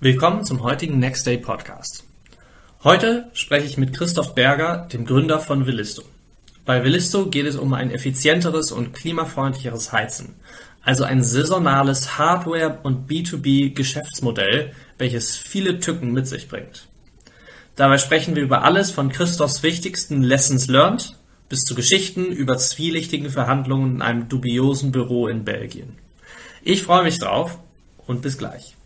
[0.00, 2.04] Willkommen zum heutigen Next Day Podcast.
[2.84, 6.04] Heute spreche ich mit Christoph Berger, dem Gründer von Willisto.
[6.64, 10.36] Bei Willisto geht es um ein effizienteres und klimafreundlicheres Heizen,
[10.84, 16.86] also ein saisonales Hardware- und B2B-Geschäftsmodell, welches viele Tücken mit sich bringt.
[17.74, 21.16] Dabei sprechen wir über alles von Christophs wichtigsten Lessons learned
[21.48, 25.98] bis zu Geschichten über zwielichtigen Verhandlungen in einem dubiosen Büro in Belgien.
[26.62, 27.58] Ich freue mich drauf
[28.06, 28.77] und bis gleich.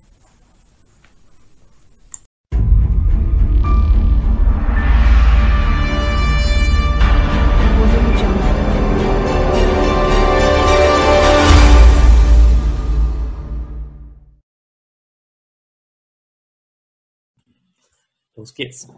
[18.34, 18.88] Los geht's.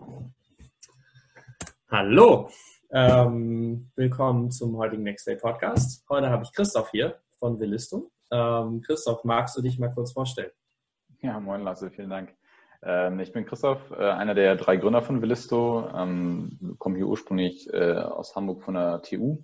[1.91, 2.49] Hallo,
[2.93, 6.05] ähm, willkommen zum heutigen Next Day Podcast.
[6.09, 8.13] Heute habe ich Christoph hier von Willisto.
[8.31, 10.53] Ähm, Christoph, magst du dich mal kurz vorstellen?
[11.21, 12.33] Ja, moin Lasse, vielen Dank.
[12.85, 17.69] Ähm, ich bin Christoph, äh, einer der drei Gründer von Willisto, ähm, komme hier ursprünglich
[17.73, 19.43] äh, aus Hamburg von der TU,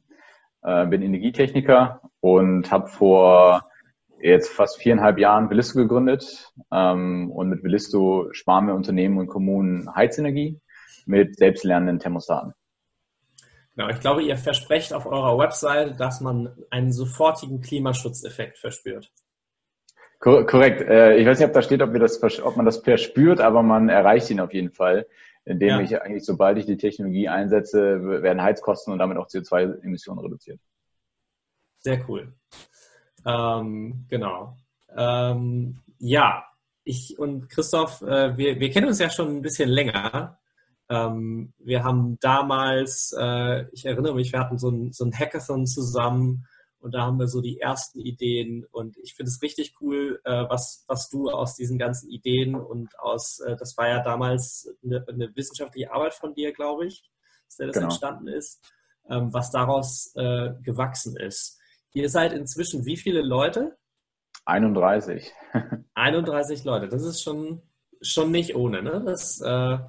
[0.63, 3.70] äh, bin Energietechniker und habe vor
[4.23, 6.53] jetzt fast viereinhalb Jahren Willisto gegründet.
[6.73, 10.61] Ähm, und mit Willisto sparen wir Unternehmen und Kommunen Heizenergie
[11.07, 12.55] mit selbstlernenden Thermostaten.
[13.77, 19.11] Genau, ich glaube, ihr versprecht auf eurer Website, dass man einen sofortigen Klimaschutzeffekt verspürt.
[20.19, 20.83] korrekt.
[20.83, 23.63] Äh, ich weiß nicht, ob da steht, ob, wir das, ob man das verspürt, aber
[23.63, 25.07] man erreicht ihn auf jeden Fall,
[25.45, 25.81] indem ja.
[25.81, 30.61] ich eigentlich, sobald ich die Technologie einsetze, werden Heizkosten und damit auch CO2-Emissionen reduziert.
[31.79, 32.35] Sehr cool.
[33.25, 34.57] Ähm, genau.
[34.97, 36.45] Ähm, ja,
[36.85, 40.39] ich und Christoph, äh, wir, wir kennen uns ja schon ein bisschen länger.
[40.89, 45.67] Ähm, wir haben damals, äh, ich erinnere mich, wir hatten so ein, so ein Hackathon
[45.67, 46.47] zusammen
[46.81, 50.47] und da haben wir so die ersten Ideen und ich finde es richtig cool, äh,
[50.49, 55.05] was, was du aus diesen ganzen Ideen und aus, äh, das war ja damals eine,
[55.07, 57.09] eine, wissenschaftliche Arbeit von dir, glaube ich,
[57.47, 57.87] dass das genau.
[57.87, 58.61] entstanden ist,
[59.09, 61.60] ähm, was daraus äh, gewachsen ist.
[61.93, 63.77] Ihr seid inzwischen wie viele Leute?
[64.45, 65.33] 31.
[65.95, 67.63] 31 Leute, das ist schon,
[68.01, 69.03] schon nicht ohne, ne?
[69.05, 69.89] Das äh, ja,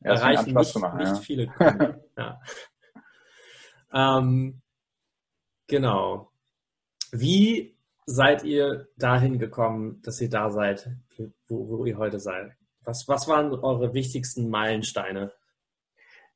[0.00, 1.20] erreichen nicht, machen, nicht ja.
[1.20, 2.00] viele Kunden.
[2.16, 2.40] ja.
[3.92, 4.62] ähm,
[5.66, 6.32] genau.
[7.12, 7.76] Wie
[8.06, 10.90] seid ihr dahin gekommen, dass ihr da seid,
[11.48, 12.52] wo, wo ihr heute seid?
[12.84, 15.32] Was, was waren eure wichtigsten Meilensteine?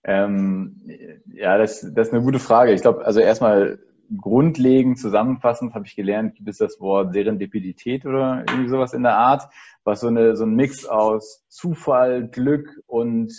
[0.05, 0.81] Ähm,
[1.27, 2.73] ja, das, das ist eine gute Frage.
[2.73, 3.81] Ich glaube, also erstmal
[4.17, 9.17] grundlegend zusammenfassend habe ich gelernt, gibt es das Wort Serendipität oder irgendwie sowas in der
[9.17, 9.49] Art,
[9.85, 13.33] was so, eine, so ein Mix aus Zufall, Glück und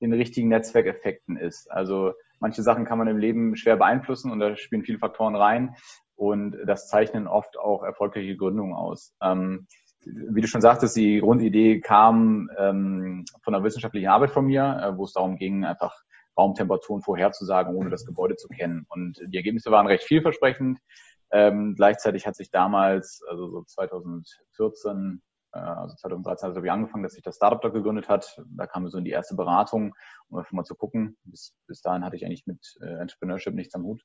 [0.00, 1.70] den richtigen Netzwerkeffekten ist.
[1.70, 5.74] Also manche Sachen kann man im Leben schwer beeinflussen und da spielen viele Faktoren rein
[6.16, 9.14] und das zeichnen oft auch erfolgreiche Gründungen aus.
[9.22, 9.66] Ähm,
[10.04, 14.96] wie du schon sagtest, die Grundidee kam ähm, von einer wissenschaftlichen Arbeit von mir, äh,
[14.96, 15.94] wo es darum ging, einfach
[16.38, 18.86] Raumtemperaturen vorherzusagen, ohne das Gebäude zu kennen.
[18.88, 20.78] Und die Ergebnisse waren recht vielversprechend.
[21.30, 25.22] Ähm, gleichzeitig hat sich damals, also so 2014,
[25.52, 28.40] äh, also 2013 habe ich angefangen, dass sich das Startup da gegründet hat.
[28.56, 29.94] Da kam so in die erste Beratung,
[30.28, 31.18] um einfach mal zu gucken.
[31.24, 34.02] Bis, bis dahin hatte ich eigentlich mit äh, Entrepreneurship nichts am Hut.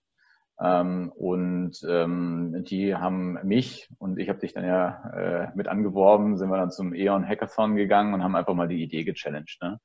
[0.59, 6.37] Ähm, und ähm, die haben mich und ich habe dich dann ja äh, mit angeworben,
[6.37, 9.57] sind wir dann zum E.ON Hackathon gegangen und haben einfach mal die Idee gechallenged.
[9.61, 9.79] Ne?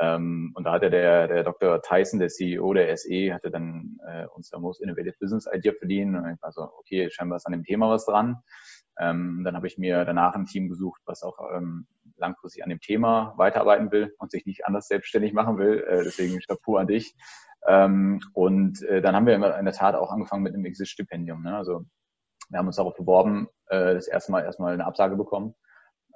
[0.00, 1.82] Ähm, und da hatte der, der Dr.
[1.82, 6.16] Tyson, der CEO der SE, hatte dann äh, uns der Most Innovative Business Idea verdient.
[6.16, 8.36] Und ich war so, okay, scheinbar ist an dem Thema was dran.
[8.98, 11.86] Ähm, dann habe ich mir danach ein Team gesucht, was auch ähm,
[12.16, 15.84] langfristig an dem Thema weiterarbeiten will und sich nicht anders selbstständig machen will.
[15.88, 17.16] Äh, deswegen Chapeau an dich.
[17.66, 21.42] Ähm, und äh, dann haben wir in der Tat auch angefangen mit einem Exist-Stipendium.
[21.42, 21.56] Ne?
[21.56, 21.84] Also
[22.50, 25.54] wir haben uns darauf beworben, äh, das erste Mal erstmal eine Absage bekommen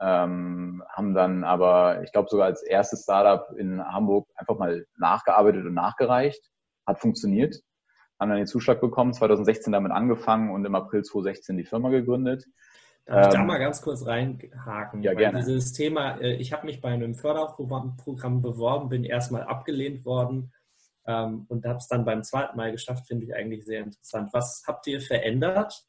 [0.02, 5.64] ähm, haben dann aber, ich glaube sogar als erstes Startup in Hamburg einfach mal nachgearbeitet
[5.64, 6.50] und nachgereicht.
[6.84, 7.62] Hat funktioniert.
[8.18, 12.46] Haben dann den Zuschlag bekommen, 2016 damit angefangen und im April 2016 die Firma gegründet.
[13.04, 15.02] Darf ich da ähm, mal ganz kurz reinhaken?
[15.02, 15.38] Ja, gerne.
[15.38, 20.52] Dieses Thema, äh, ich habe mich bei einem Förderprogramm beworben, bin erstmal abgelehnt worden
[21.06, 24.30] ähm, und habe es dann beim zweiten Mal geschafft, finde ich eigentlich sehr interessant.
[24.32, 25.84] Was habt ihr verändert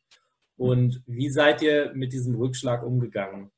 [0.55, 3.51] und wie seid ihr mit diesem Rückschlag umgegangen?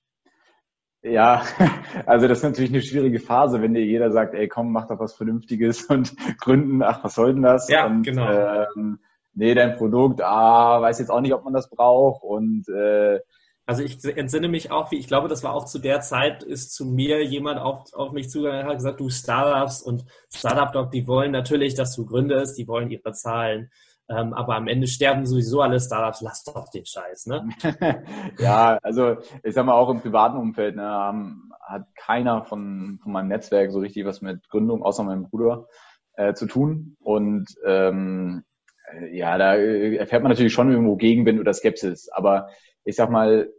[1.06, 1.44] Ja,
[2.08, 5.00] also das ist natürlich eine schwierige Phase, wenn dir jeder sagt, ey, komm, mach doch
[5.00, 7.70] was Vernünftiges und gründen, ach, was soll denn das?
[7.70, 8.28] Ja, und, genau.
[8.76, 9.00] Ähm,
[9.34, 13.20] nee, dein Produkt, ah, weiß jetzt auch nicht, ob man das braucht und äh,
[13.68, 16.74] also ich entsinne mich auch, wie ich glaube, das war auch zu der Zeit, ist
[16.74, 20.92] zu mir jemand auf, auf mich zugegangen und hat gesagt, du Startups und Startup Dog,
[20.92, 23.72] die wollen natürlich, dass du gründest, die wollen ihre Zahlen.
[24.08, 26.22] Ähm, aber am Ende sterben sowieso alle Startups.
[26.22, 27.50] Lass doch den Scheiß, ne?
[28.40, 33.12] ja, also ich sag mal auch im privaten Umfeld ne, haben hat keiner von, von
[33.12, 35.68] meinem Netzwerk so richtig was mit Gründung, außer meinem Bruder,
[36.14, 36.96] äh, zu tun.
[37.00, 38.44] Und ähm,
[39.12, 42.10] ja, da erfährt man natürlich schon irgendwo Gegenwind oder Skepsis.
[42.10, 42.50] Aber
[42.84, 43.50] ich sag mal,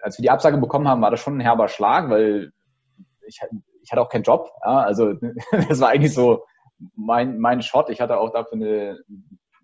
[0.00, 2.52] als wir die Absage bekommen haben, war das schon ein herber Schlag, weil
[3.26, 3.40] ich,
[3.82, 4.50] ich hatte auch keinen Job.
[4.64, 5.12] Ja, also
[5.68, 6.44] das war eigentlich so
[6.96, 7.90] mein, mein Shot.
[7.90, 8.98] Ich hatte auch dafür eine,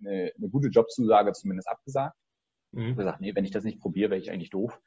[0.00, 2.16] eine, eine gute Jobzusage zumindest abgesagt.
[2.72, 2.81] Mhm.
[2.81, 4.81] Ich habe gesagt, nee, wenn ich das nicht probiere, wäre ich eigentlich doof.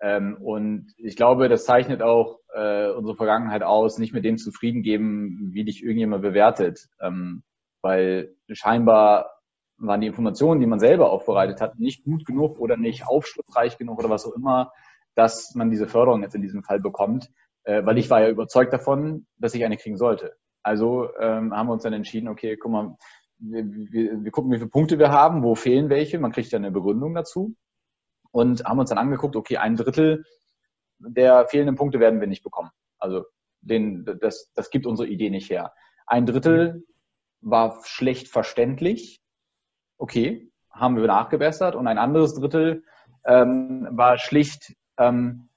[0.00, 4.82] Ähm, und ich glaube, das zeichnet auch äh, unsere Vergangenheit aus, nicht mit dem zufrieden
[4.82, 6.88] geben, wie dich irgendjemand bewertet.
[7.00, 7.44] Ähm,
[7.82, 9.30] weil scheinbar
[9.78, 13.98] waren die Informationen, die man selber aufbereitet hat, nicht gut genug oder nicht aufschlussreich genug
[13.98, 14.72] oder was auch immer,
[15.14, 17.30] dass man diese Förderung jetzt in diesem Fall bekommt.
[17.64, 20.34] Äh, weil ich war ja überzeugt davon, dass ich eine kriegen sollte.
[20.64, 22.96] Also ähm, haben wir uns dann entschieden, okay, guck mal,
[23.42, 26.58] wir, wir, wir gucken, wie viele Punkte wir haben, wo fehlen welche, man kriegt ja
[26.58, 27.54] eine Begründung dazu
[28.30, 30.24] und haben uns dann angeguckt, okay, ein Drittel
[30.98, 32.70] der fehlenden Punkte werden wir nicht bekommen.
[32.98, 33.24] Also
[33.60, 35.72] den, das, das gibt unsere Idee nicht her.
[36.06, 36.84] Ein Drittel
[37.40, 39.20] war schlecht verständlich.
[39.98, 41.74] Okay, haben wir nachgebessert.
[41.74, 42.84] Und ein anderes Drittel
[43.24, 45.48] ähm, war schlicht ähm,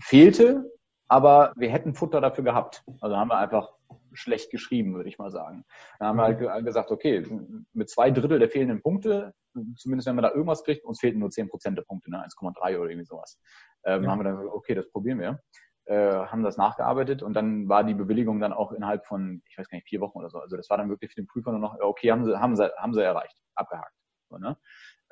[0.00, 0.70] fehlte,
[1.08, 2.84] aber wir hätten Futter dafür gehabt.
[3.00, 3.72] Also haben wir einfach
[4.12, 5.64] schlecht geschrieben, würde ich mal sagen.
[5.98, 7.26] Dann haben wir halt gesagt, okay,
[7.72, 9.34] mit zwei Drittel der fehlenden Punkte,
[9.76, 12.24] zumindest wenn man da irgendwas kriegt, uns fehlten nur 10 Prozent der Punkte, ne?
[12.24, 13.40] 1,3 oder irgendwie sowas.
[13.84, 14.10] Ähm, ja.
[14.10, 15.40] haben wir dann gesagt, okay, das probieren wir.
[15.86, 19.68] Äh, haben das nachgearbeitet und dann war die Bewilligung dann auch innerhalb von, ich weiß
[19.68, 20.38] gar nicht, vier Wochen oder so.
[20.38, 22.70] Also das war dann wirklich für den Prüfer nur noch, okay, haben sie, haben sie,
[22.76, 23.94] haben sie erreicht, abgehakt.
[24.28, 24.56] So, ne?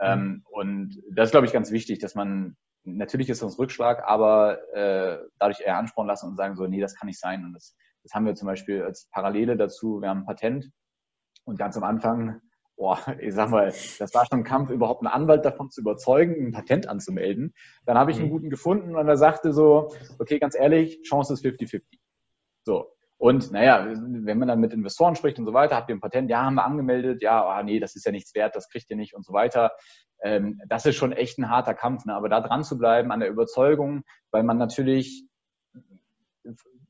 [0.00, 0.06] Mhm.
[0.06, 4.04] Ähm, und das ist, glaube ich, ganz wichtig, dass man, natürlich ist das ein Rückschlag,
[4.06, 7.44] aber äh, dadurch eher Ansporn lassen und sagen so, nee, das kann nicht sein.
[7.44, 7.76] Und das,
[8.08, 10.70] das haben wir zum Beispiel als Parallele dazu, wir haben ein Patent
[11.44, 12.40] und ganz am Anfang
[12.78, 16.46] boah, ich sag mal, das war schon ein Kampf, überhaupt einen Anwalt davon zu überzeugen,
[16.46, 17.52] ein Patent anzumelden.
[17.84, 18.32] Dann habe ich einen mhm.
[18.32, 21.82] guten gefunden und er sagte so, okay, ganz ehrlich, Chance ist 50-50.
[22.64, 22.92] So.
[23.18, 26.30] Und naja, wenn man dann mit Investoren spricht und so weiter, habt ihr ein Patent,
[26.30, 28.96] ja, haben wir angemeldet, ja, oh, nee, das ist ja nichts wert, das kriegt ihr
[28.96, 29.72] nicht und so weiter.
[30.22, 32.14] Ähm, das ist schon echt ein harter Kampf, ne?
[32.14, 35.26] aber da dran zu bleiben an der Überzeugung, weil man natürlich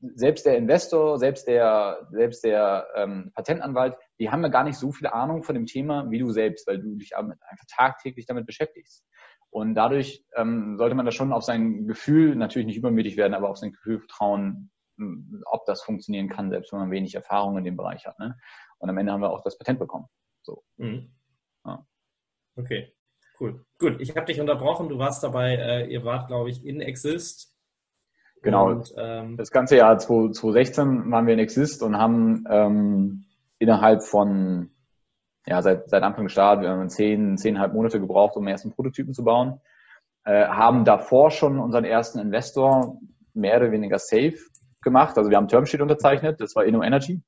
[0.01, 4.91] selbst der Investor, selbst der, selbst der ähm, Patentanwalt, die haben ja gar nicht so
[4.91, 9.05] viel Ahnung von dem Thema wie du selbst, weil du dich einfach tagtäglich damit beschäftigst.
[9.51, 13.49] Und dadurch ähm, sollte man da schon auf sein Gefühl, natürlich nicht übermütig werden, aber
[13.49, 17.63] auf sein Gefühl vertrauen, hm, ob das funktionieren kann, selbst wenn man wenig Erfahrung in
[17.63, 18.19] dem Bereich hat.
[18.19, 18.37] Ne?
[18.77, 20.05] Und am Ende haben wir auch das Patent bekommen.
[20.43, 20.63] So.
[20.77, 21.13] Mhm.
[21.65, 21.85] Ja.
[22.55, 22.93] Okay,
[23.39, 23.65] cool.
[23.79, 24.87] Gut, ich habe dich unterbrochen.
[24.87, 27.48] Du warst dabei, äh, ihr wart, glaube ich, in Exist
[28.41, 28.69] Genau.
[28.69, 33.25] Und, ähm, das ganze Jahr 2016 waren wir in Exist und haben ähm,
[33.57, 34.71] innerhalb von,
[35.45, 38.71] ja, seit, seit Anfang des Start, wir haben zehn, zehnhalb Monate gebraucht, um den ersten
[38.71, 39.59] Prototypen zu bauen.
[40.23, 42.99] Äh, haben davor schon unseren ersten Investor
[43.33, 44.37] mehr oder weniger safe
[44.81, 45.17] gemacht.
[45.17, 47.21] Also wir haben Termsheet unterzeichnet, das war Inno Energy.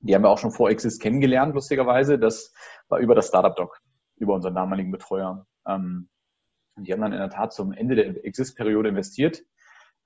[0.00, 2.18] Die haben wir auch schon vor Exist kennengelernt, lustigerweise.
[2.18, 2.54] Das
[2.88, 3.78] war über das Startup Doc,
[4.16, 5.46] über unseren damaligen Betreuer.
[5.66, 6.08] Ähm,
[6.76, 9.42] die haben dann in der Tat zum Ende der Exist-Periode investiert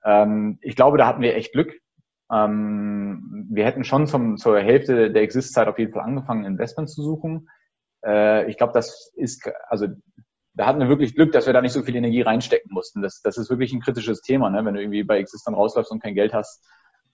[0.05, 1.73] ähm, ich glaube, da hatten wir echt Glück.
[2.31, 7.01] Ähm, wir hätten schon zum, zur Hälfte der Exist-Zeit auf jeden Fall angefangen, Investment zu
[7.01, 7.49] suchen.
[8.05, 9.87] Äh, ich glaube, das ist, also
[10.53, 13.01] da hatten wir wirklich Glück, dass wir da nicht so viel Energie reinstecken mussten.
[13.01, 14.49] Das, das ist wirklich ein kritisches Thema.
[14.49, 14.63] Ne?
[14.63, 16.65] Wenn du irgendwie bei Exist dann rausläufst und kein Geld hast,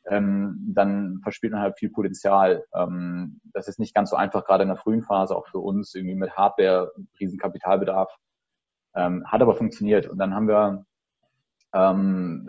[0.07, 2.65] ähm, dann verspielt man halt viel Potenzial.
[2.73, 5.95] Ähm, das ist nicht ganz so einfach, gerade in der frühen Phase, auch für uns,
[5.95, 8.13] irgendwie mit Hardware, riesen Kapitalbedarf.
[8.95, 10.07] Ähm, hat aber funktioniert.
[10.07, 10.85] Und dann haben wir
[11.73, 12.47] ähm,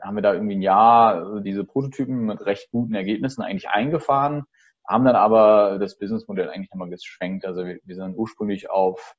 [0.00, 4.44] haben wir da irgendwie ein Jahr diese Prototypen mit recht guten Ergebnissen eigentlich eingefahren,
[4.86, 7.46] haben dann aber das Businessmodell eigentlich nochmal geschwenkt.
[7.46, 9.14] Also wir, wir sind ursprünglich auf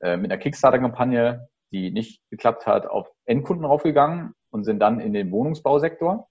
[0.00, 5.12] äh, mit einer Kickstarter-Kampagne, die nicht geklappt hat, auf Endkunden raufgegangen und sind dann in
[5.12, 6.28] den Wohnungsbausektor.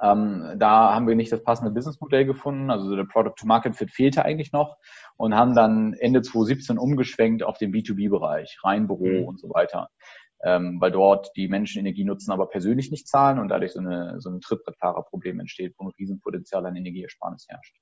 [0.00, 4.76] Ähm, da haben wir nicht das passende Businessmodell gefunden, also der Product-to-Market-Fit fehlte eigentlich noch
[5.16, 9.24] und haben dann Ende 2017 umgeschwenkt auf den B2B-Bereich, rein Büro mhm.
[9.24, 9.90] und so weiter
[10.44, 14.20] ähm, weil dort die Menschen Energie nutzen, aber persönlich nicht zahlen und dadurch so, eine,
[14.20, 17.76] so ein Trittbrettfahrerproblem entsteht, wo ein Riesenpotenzial an Energieersparnis herrscht.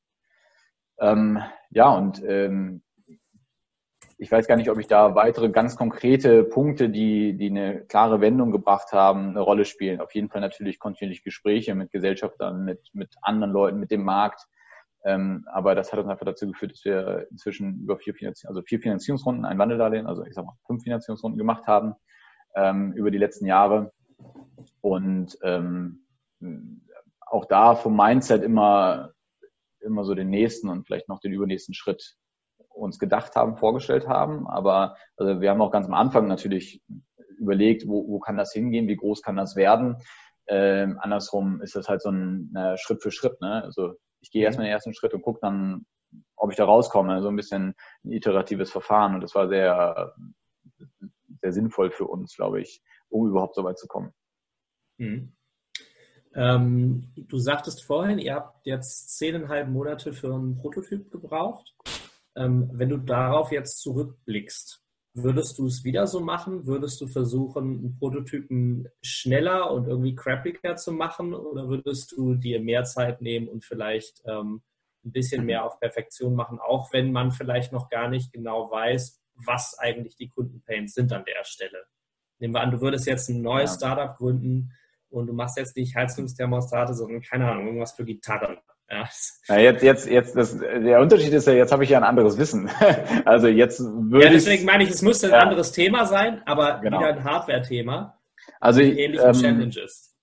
[1.00, 2.82] Ähm, ja, und ähm,
[4.16, 8.20] ich weiß gar nicht, ob ich da weitere ganz konkrete Punkte, die, die eine klare
[8.20, 10.00] Wendung gebracht haben, eine Rolle spielen.
[10.00, 14.46] Auf jeden Fall natürlich kontinuierlich Gespräche mit Gesellschaftern, mit, mit anderen Leuten, mit dem Markt.
[15.04, 18.62] Ähm, aber das hat uns einfach dazu geführt, dass wir inzwischen über vier, Finanzi also
[18.62, 21.96] vier Finanzierungsrunden, ein Wandeldarlehen, also ich sag mal fünf Finanzierungsrunden gemacht haben
[22.54, 23.92] ähm, über die letzten Jahre.
[24.80, 26.04] Und ähm,
[27.20, 29.12] auch da vom Mindset immer,
[29.80, 32.16] immer so den nächsten und vielleicht noch den übernächsten Schritt
[32.68, 34.46] uns gedacht haben, vorgestellt haben.
[34.46, 36.82] Aber also wir haben auch ganz am Anfang natürlich
[37.38, 39.96] überlegt, wo, wo kann das hingehen, wie groß kann das werden.
[40.46, 43.40] Ähm, andersrum ist das halt so ein äh, Schritt für Schritt.
[43.40, 43.62] Ne?
[43.64, 45.86] Also ich gehe erstmal den ersten Schritt und gucke dann,
[46.36, 47.22] ob ich da rauskomme.
[47.22, 49.14] So ein bisschen ein iteratives Verfahren.
[49.14, 50.14] Und das war sehr,
[51.42, 54.12] sehr sinnvoll für uns, glaube ich, um überhaupt so weit zu kommen.
[54.98, 55.36] Mhm.
[56.34, 61.74] Ähm, du sagtest vorhin, ihr habt jetzt zehneinhalb Monate für einen Prototyp gebraucht.
[62.34, 64.82] Ähm, wenn du darauf jetzt zurückblickst,
[65.14, 66.66] würdest du es wieder so machen?
[66.66, 71.34] Würdest du versuchen, einen Prototypen schneller und irgendwie crappiger zu machen?
[71.34, 74.62] Oder würdest du dir mehr Zeit nehmen und vielleicht ähm,
[75.04, 79.21] ein bisschen mehr auf Perfektion machen, auch wenn man vielleicht noch gar nicht genau weiß,
[79.34, 81.84] was eigentlich die Kundenpains sind an der Stelle?
[82.38, 83.76] Nehmen wir an, du würdest jetzt ein neues ja.
[83.76, 84.72] Startup gründen
[85.10, 88.58] und du machst jetzt nicht Heizungsthermostate, sondern keine Ahnung, irgendwas für Gitarren.
[88.90, 89.08] Ja.
[89.48, 89.58] ja.
[89.58, 92.70] jetzt, jetzt, jetzt, das, der Unterschied ist ja, jetzt habe ich ja ein anderes Wissen.
[93.24, 95.38] Also jetzt würde Ja, deswegen meine ich, es müsste ein ja.
[95.38, 96.98] anderes Thema sein, aber genau.
[96.98, 98.18] wieder ein Hardware-Thema.
[98.60, 100.14] Also ähnliche ähm, Challenges.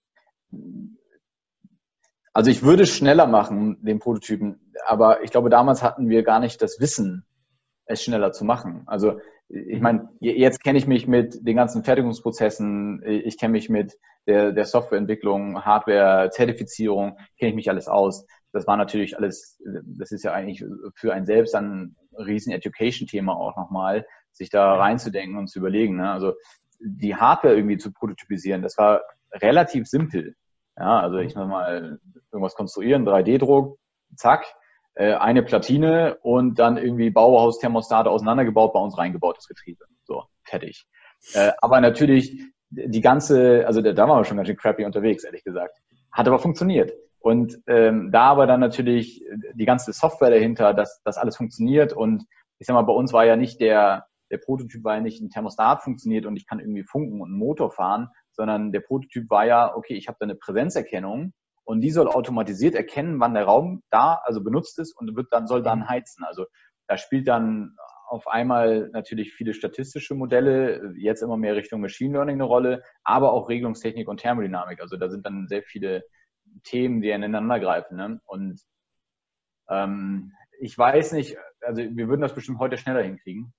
[2.33, 6.61] Also ich würde schneller machen, den Prototypen, aber ich glaube, damals hatten wir gar nicht
[6.61, 7.25] das Wissen,
[7.89, 8.83] es schneller zu machen.
[8.85, 9.19] Also
[9.49, 14.51] ich meine, jetzt kenne ich mich mit den ganzen Fertigungsprozessen, ich kenne mich mit der,
[14.51, 18.27] der Softwareentwicklung, Hardware, Zertifizierung, kenne ich mich alles aus.
[18.51, 20.63] Das war natürlich alles, das ist ja eigentlich
[20.95, 25.97] für einen selbst ein riesen Education-Thema auch nochmal, sich da reinzudenken und zu überlegen.
[25.97, 26.11] Ne?
[26.11, 26.33] Also
[26.79, 29.01] die Hardware irgendwie zu prototypisieren, das war
[29.33, 30.35] relativ simpel.
[30.77, 31.99] Ja, also ich muss mal
[32.31, 33.77] irgendwas konstruieren, 3D-Druck,
[34.15, 34.45] zack,
[34.99, 39.85] äh, eine Platine und dann irgendwie Bauhaus-Thermostate auseinandergebaut, bei uns reingebaut, das Getriebe.
[40.03, 40.87] So, fertig.
[41.33, 45.45] Äh, aber natürlich die ganze, also da waren wir schon ganz schön crappy unterwegs, ehrlich
[45.45, 45.77] gesagt.
[46.11, 46.91] Hat aber funktioniert.
[47.19, 51.93] Und ähm, da aber dann natürlich die ganze Software dahinter, dass das alles funktioniert.
[51.93, 52.25] Und
[52.57, 55.29] ich sag mal, bei uns war ja nicht der, der Prototyp war ja nicht ein
[55.29, 59.45] Thermostat funktioniert und ich kann irgendwie funken und einen Motor fahren, sondern der Prototyp war
[59.45, 61.31] ja, okay, ich habe da eine Präsenzerkennung
[61.69, 65.45] und die soll automatisiert erkennen, wann der Raum da, also benutzt ist und wird dann,
[65.45, 66.23] soll dann heizen.
[66.23, 66.47] Also
[66.87, 67.75] da spielt dann
[68.07, 73.33] auf einmal natürlich viele statistische Modelle, jetzt immer mehr Richtung Machine Learning eine Rolle, aber
[73.33, 74.81] auch Regelungstechnik und Thermodynamik.
[74.81, 76.03] Also da sind dann sehr viele
[76.63, 77.97] Themen, die ineinander greifen.
[77.97, 78.19] Ne?
[78.25, 78.59] Und
[79.69, 83.53] ähm, ich weiß nicht, also wir würden das bestimmt heute schneller hinkriegen.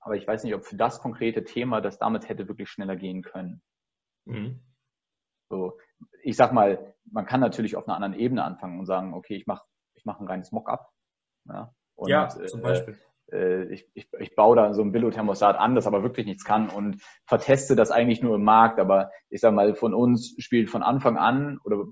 [0.00, 3.22] Aber ich weiß nicht, ob für das konkrete Thema das damit hätte wirklich schneller gehen
[3.22, 3.62] können.
[4.26, 4.60] Mhm.
[5.48, 5.78] So,
[6.22, 9.46] ich sag mal, man kann natürlich auf einer anderen Ebene anfangen und sagen, okay, ich
[9.46, 9.64] mache
[9.94, 10.88] ich mach ein reines Mockup.
[11.46, 12.98] Ja, und, ja zum Beispiel.
[13.30, 16.68] Äh, ich, ich, ich baue da so ein Billo-Thermostat an, das aber wirklich nichts kann
[16.68, 18.78] und verteste das eigentlich nur im Markt.
[18.78, 21.84] Aber ich sag mal, von uns spielt von Anfang an oder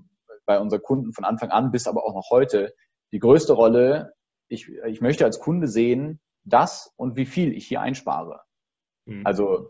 [0.45, 2.73] bei unseren Kunden von Anfang an bis aber auch noch heute
[3.11, 4.13] die größte Rolle.
[4.47, 8.41] Ich, ich möchte als Kunde sehen, das und wie viel ich hier einspare.
[9.05, 9.25] Mhm.
[9.25, 9.69] Also,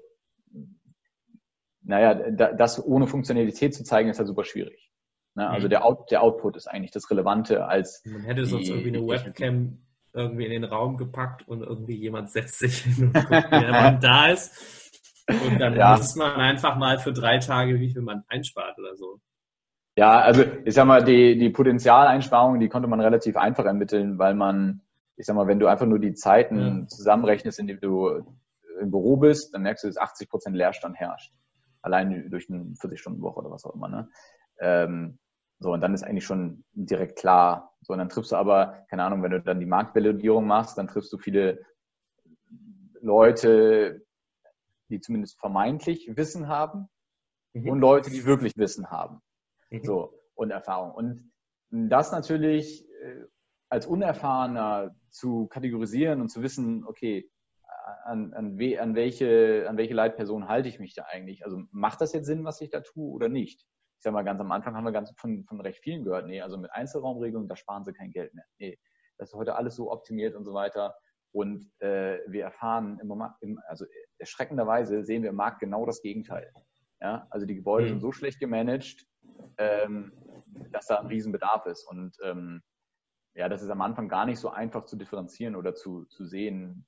[1.89, 4.91] naja, das ohne Funktionalität zu zeigen, ist halt super schwierig.
[5.33, 5.49] Ne?
[5.49, 5.71] Also mhm.
[5.71, 8.03] der, Out, der Output ist eigentlich das Relevante als.
[8.05, 9.79] Man hätte sonst irgendwie eine Webcam
[10.13, 13.99] irgendwie in den Raum gepackt und irgendwie jemand setzt sich hin und guckt, wer man
[14.01, 14.91] da ist.
[15.27, 15.97] Und dann ja.
[15.97, 19.19] misst man einfach mal für drei Tage, wie viel man einspart oder so.
[19.95, 24.35] Ja, also ich sag mal, die, die Potenzialeinsparungen, die konnte man relativ einfach ermitteln, weil
[24.35, 24.81] man,
[25.17, 26.87] ich sag mal, wenn du einfach nur die Zeiten ja.
[26.87, 28.23] zusammenrechnest, in denen du
[28.79, 31.33] im Büro bist, dann merkst du, dass 80 Prozent Leerstand herrscht.
[31.81, 33.87] Allein durch eine 40-Stunden-Woche oder was auch immer.
[33.87, 34.09] Ne?
[34.59, 35.19] Ähm,
[35.59, 37.73] so, und dann ist eigentlich schon direkt klar.
[37.81, 40.87] So, und dann triffst du aber, keine Ahnung, wenn du dann die Marktvalidierung machst, dann
[40.87, 41.65] triffst du viele
[43.01, 44.05] Leute,
[44.89, 46.89] die zumindest vermeintlich Wissen haben
[47.53, 47.69] mhm.
[47.69, 49.21] und Leute, die wirklich Wissen haben.
[49.69, 49.83] Mhm.
[49.83, 50.91] So, und Erfahrung.
[50.91, 51.31] Und
[51.71, 53.25] das natürlich äh,
[53.69, 57.29] als Unerfahrener zu kategorisieren und zu wissen, okay,
[58.05, 61.45] an, an, we, an, welche, an welche Leitperson halte ich mich da eigentlich?
[61.45, 63.65] Also macht das jetzt Sinn, was ich da tue oder nicht?
[63.99, 66.39] ich sag mal, ganz am Anfang haben wir ganz von, von recht vielen gehört, nee,
[66.39, 68.45] also mit Einzelraumregelungen, da sparen sie kein Geld mehr.
[68.57, 68.79] Nee,
[69.17, 70.95] das ist heute alles so optimiert und so weiter.
[71.33, 73.85] Und äh, wir erfahren im Moment, im, also
[74.17, 76.49] erschreckenderweise sehen wir im Markt genau das Gegenteil.
[77.01, 77.89] Ja, also die Gebäude mhm.
[77.89, 79.05] sind so schlecht gemanagt,
[79.57, 80.13] ähm,
[80.71, 81.83] dass da ein Riesenbedarf ist.
[81.83, 82.61] Und ähm,
[83.35, 86.87] ja, das ist am Anfang gar nicht so einfach zu differenzieren oder zu, zu sehen,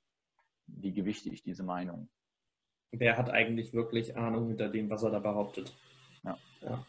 [0.66, 2.08] wie gewichtig diese Meinung.
[2.90, 5.74] Wer hat eigentlich wirklich Ahnung hinter dem, was er da behauptet?
[6.24, 6.38] Ja.
[6.60, 6.86] ja.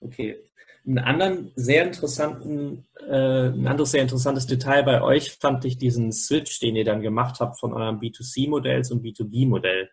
[0.00, 0.38] Okay.
[0.84, 6.12] Einen anderen sehr interessanten, äh, ein anderes sehr interessantes Detail bei euch fand ich diesen
[6.12, 9.90] Switch, den ihr dann gemacht habt von eurem B2C-Modell zum B2B-Modell.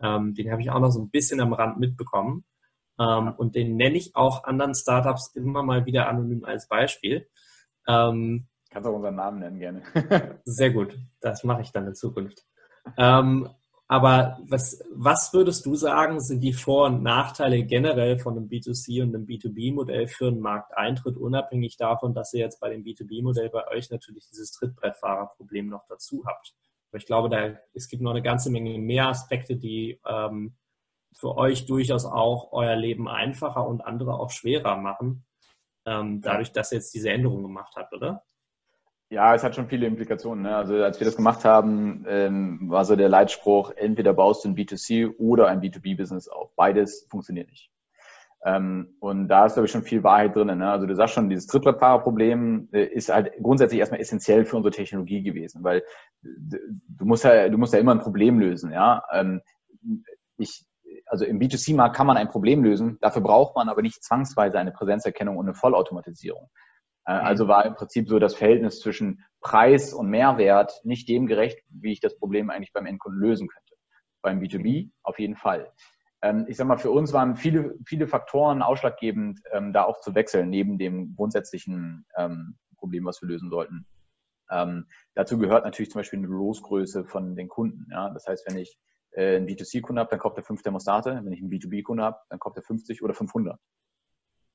[0.00, 2.44] Ähm, den habe ich auch noch so ein bisschen am Rand mitbekommen.
[2.98, 7.28] Ähm, und den nenne ich auch anderen Startups immer mal wieder anonym als Beispiel.
[7.86, 10.40] Ähm, Kannst auch unseren Namen nennen, gerne.
[10.44, 10.98] sehr gut.
[11.20, 12.44] Das mache ich dann in Zukunft.
[12.96, 13.48] Ähm,
[13.90, 19.02] Aber was, was würdest du sagen, sind die Vor- und Nachteile generell von einem B2C
[19.02, 23.66] und einem B2B-Modell für einen Markteintritt, unabhängig davon, dass ihr jetzt bei dem B2B-Modell bei
[23.68, 26.54] euch natürlich dieses Trittbrettfahrerproblem noch dazu habt?
[26.90, 30.54] Aber ich glaube, da, es gibt noch eine ganze Menge mehr Aspekte, die ähm,
[31.14, 35.24] für euch durchaus auch euer Leben einfacher und andere auch schwerer machen,
[35.86, 38.22] ähm, dadurch, dass ihr jetzt diese Änderung gemacht habt, oder?
[39.10, 40.42] Ja, es hat schon viele Implikationen.
[40.42, 40.54] Ne?
[40.54, 44.56] Also als wir das gemacht haben, ähm, war so der Leitspruch, entweder baust du ein
[44.56, 46.54] B2C oder ein B2B-Business auf.
[46.56, 47.70] Beides funktioniert nicht.
[48.44, 50.58] Ähm, und da ist, glaube ich, schon viel Wahrheit drin.
[50.58, 50.70] Ne?
[50.70, 55.22] Also du sagst schon, dieses Trittbrettfahrerproblem äh, ist halt grundsätzlich erstmal essentiell für unsere Technologie
[55.22, 55.82] gewesen, weil
[56.22, 58.72] du musst ja, du musst ja immer ein Problem lösen.
[58.72, 59.40] Ja, ähm,
[60.36, 60.66] ich,
[61.06, 64.70] also im B2C-Markt kann man ein Problem lösen, dafür braucht man aber nicht zwangsweise eine
[64.70, 66.48] Präsenzerkennung und eine Vollautomatisierung.
[67.08, 67.26] Äh, mhm.
[67.26, 71.92] Also war im Prinzip so das Verhältnis zwischen Preis und Mehrwert nicht dem gerecht, wie
[71.92, 73.74] ich das Problem eigentlich beim Endkunden lösen könnte.
[74.22, 75.72] Beim B2B auf jeden Fall.
[76.22, 80.14] Ähm, ich sag mal, für uns waren viele, viele Faktoren ausschlaggebend, ähm, da auch zu
[80.14, 83.86] wechseln, neben dem grundsätzlichen ähm, Problem, was wir lösen sollten.
[85.14, 87.90] dazu gehört natürlich zum Beispiel eine Losgröße von den Kunden.
[87.90, 88.78] Das heißt, wenn ich
[89.10, 91.20] äh, einen B2C-Kunde habe, dann kauft er fünf Thermostate.
[91.22, 93.58] Wenn ich einen B2B-Kunde habe, dann kauft er 50 oder 500.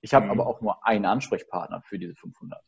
[0.03, 0.31] Ich habe mhm.
[0.31, 2.61] aber auch nur einen Ansprechpartner für diese 500.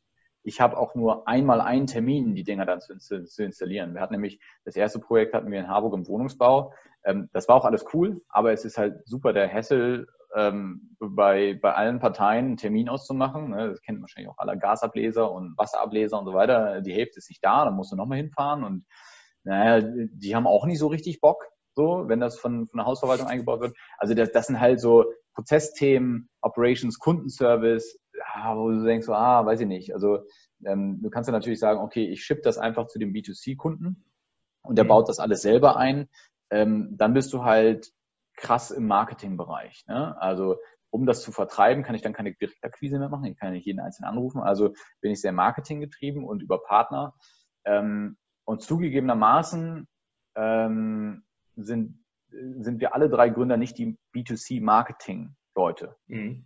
[0.44, 3.94] Ich habe auch nur einmal einen Termin, die Dinger dann zu, zu, zu, installieren.
[3.94, 6.74] Wir hatten nämlich, das erste Projekt hatten wir in Harburg im Wohnungsbau.
[7.04, 11.60] Ähm, das war auch alles cool, aber es ist halt super der Hessel, ähm, bei,
[11.62, 13.50] bei allen Parteien einen Termin auszumachen.
[13.50, 13.70] Ne?
[13.70, 16.82] Das kennen wahrscheinlich auch alle Gasableser und Wasserableser und so weiter.
[16.82, 18.86] Die Hälfte ist nicht da, dann musst du nochmal hinfahren und
[19.44, 23.28] naja, die haben auch nicht so richtig Bock, so, wenn das von, von der Hausverwaltung
[23.28, 23.76] eingebaut wird.
[23.98, 29.46] Also das, das sind halt so Prozessthemen, Operations, Kundenservice, ja, wo du denkst, so, ah,
[29.46, 29.94] weiß ich nicht.
[29.94, 30.20] Also
[30.66, 34.04] ähm, du kannst ja natürlich sagen, okay, ich ship das einfach zu dem B2C-Kunden
[34.64, 34.90] und der mhm.
[34.90, 36.10] baut das alles selber ein.
[36.50, 37.92] Ähm, dann bist du halt
[38.36, 39.86] krass im Marketingbereich.
[39.88, 40.20] Ne?
[40.22, 40.58] Also
[40.90, 43.26] um das zu vertreiben, kann ich dann keine Direktakquise mehr machen.
[43.26, 44.42] Ich kann nicht jeden einzelnen anrufen.
[44.42, 47.14] Also bin ich sehr marketinggetrieben und über Partner.
[47.66, 49.88] Ähm, und zugegebenermaßen
[50.36, 51.24] ähm,
[51.56, 52.05] sind
[52.60, 55.96] sind wir alle drei Gründer nicht die B2C-Marketing-Leute.
[56.08, 56.46] Mhm.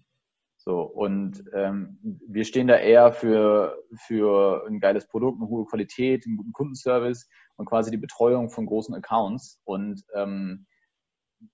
[0.61, 6.25] So, und ähm, wir stehen da eher für, für ein geiles Produkt, eine hohe Qualität,
[6.25, 9.61] einen guten Kundenservice und quasi die Betreuung von großen Accounts.
[9.63, 10.67] Und ähm,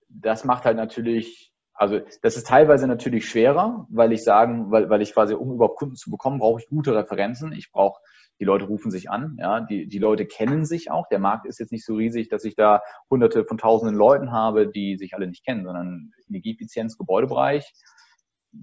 [0.09, 5.03] das macht halt natürlich, also das ist teilweise natürlich schwerer, weil ich sagen, weil, weil
[5.03, 7.51] ich quasi, um überhaupt Kunden zu bekommen, brauche ich gute Referenzen.
[7.53, 8.01] Ich brauche
[8.39, 11.07] die Leute rufen sich an, ja, die, die Leute kennen sich auch.
[11.07, 14.67] Der Markt ist jetzt nicht so riesig, dass ich da hunderte von tausenden Leuten habe,
[14.67, 17.71] die sich alle nicht kennen, sondern Energieeffizienz, Gebäudebereich,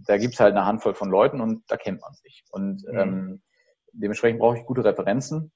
[0.07, 2.45] da gibt's halt eine Handvoll von Leuten und da kennt man sich.
[2.51, 2.99] Und mhm.
[2.99, 3.43] ähm,
[3.93, 5.53] dementsprechend brauche ich gute Referenzen,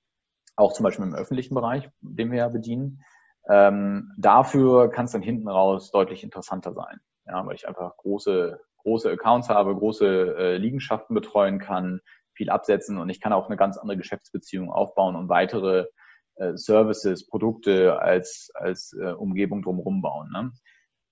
[0.56, 3.02] auch zum Beispiel im öffentlichen Bereich, den wir ja bedienen.
[3.48, 8.60] Ähm, dafür kann es dann hinten raus deutlich interessanter sein, ja, weil ich einfach große,
[8.78, 12.00] große Accounts habe, große äh, Liegenschaften betreuen kann,
[12.36, 15.86] viel absetzen und ich kann auch eine ganz andere Geschäftsbeziehung aufbauen und weitere
[16.36, 20.30] äh, Services, Produkte als, als äh, Umgebung drumherum bauen.
[20.30, 20.42] Ne?
[20.42, 20.52] Mhm.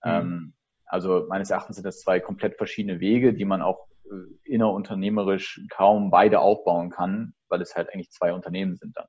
[0.05, 0.55] Ähm,
[0.87, 6.11] also meines Erachtens sind das zwei komplett verschiedene Wege, die man auch äh, innerunternehmerisch kaum
[6.11, 9.07] beide aufbauen kann, weil es halt eigentlich zwei Unternehmen sind dann.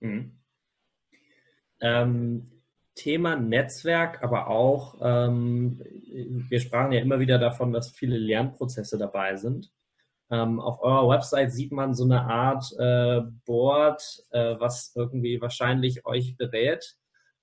[0.00, 0.38] Mhm.
[1.80, 2.62] Ähm,
[2.94, 5.80] Thema Netzwerk, aber auch, ähm,
[6.48, 9.72] wir sprachen ja immer wieder davon, dass viele Lernprozesse dabei sind.
[10.32, 16.06] Ähm, auf eurer Website sieht man so eine Art äh, Board, äh, was irgendwie wahrscheinlich
[16.06, 16.96] euch berät.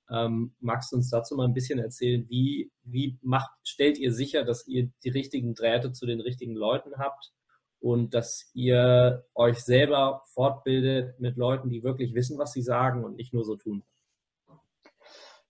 [0.09, 4.43] Ähm, magst du uns dazu mal ein bisschen erzählen, wie, wie macht, stellt ihr sicher,
[4.43, 7.31] dass ihr die richtigen Drähte zu den richtigen Leuten habt
[7.79, 13.17] und dass ihr euch selber fortbildet mit Leuten, die wirklich wissen, was sie sagen und
[13.17, 13.83] nicht nur so tun?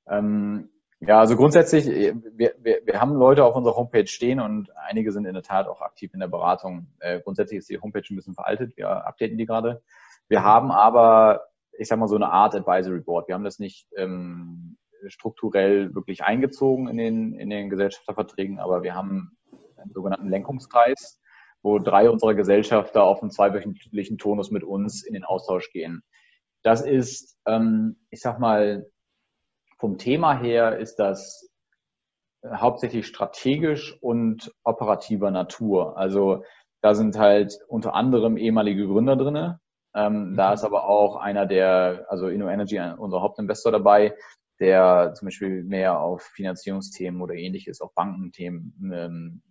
[0.09, 0.69] Ähm,
[1.01, 5.11] ja, also grundsätzlich, äh, wir, wir, wir haben Leute auf unserer Homepage stehen und einige
[5.11, 6.87] sind in der Tat auch aktiv in der Beratung.
[6.99, 9.81] Äh, grundsätzlich ist die Homepage ein bisschen veraltet, wir updaten die gerade.
[10.27, 13.27] Wir haben aber, ich sag mal, so eine Art Advisory Board.
[13.27, 18.93] Wir haben das nicht ähm, strukturell wirklich eingezogen in den, in den Gesellschafterverträgen, aber wir
[18.93, 19.37] haben
[19.77, 21.21] einen sogenannten Lenkungskreis,
[21.61, 26.03] wo drei unserer Gesellschafter auf einem zweiwöchentlichen Tonus mit uns in den Austausch gehen.
[26.61, 28.85] Das ist, ähm, ich sag mal,
[29.79, 31.49] vom Thema her ist das
[32.41, 35.97] äh, hauptsächlich strategisch und operativer Natur.
[35.97, 36.43] Also
[36.81, 39.59] da sind halt unter anderem ehemalige Gründer drinne.
[39.95, 40.35] Ähm, mhm.
[40.35, 44.15] Da ist aber auch einer der, also InnoEnergy, unser Hauptinvestor dabei,
[44.59, 49.41] der zum Beispiel mehr auf Finanzierungsthemen oder ähnliches, auf Bankenthemen ähm,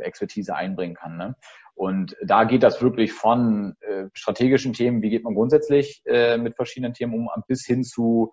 [0.00, 1.16] Expertise einbringen kann.
[1.16, 1.36] Ne?
[1.74, 6.54] Und da geht das wirklich von äh, strategischen Themen, wie geht man grundsätzlich äh, mit
[6.54, 8.32] verschiedenen Themen um, bis hin zu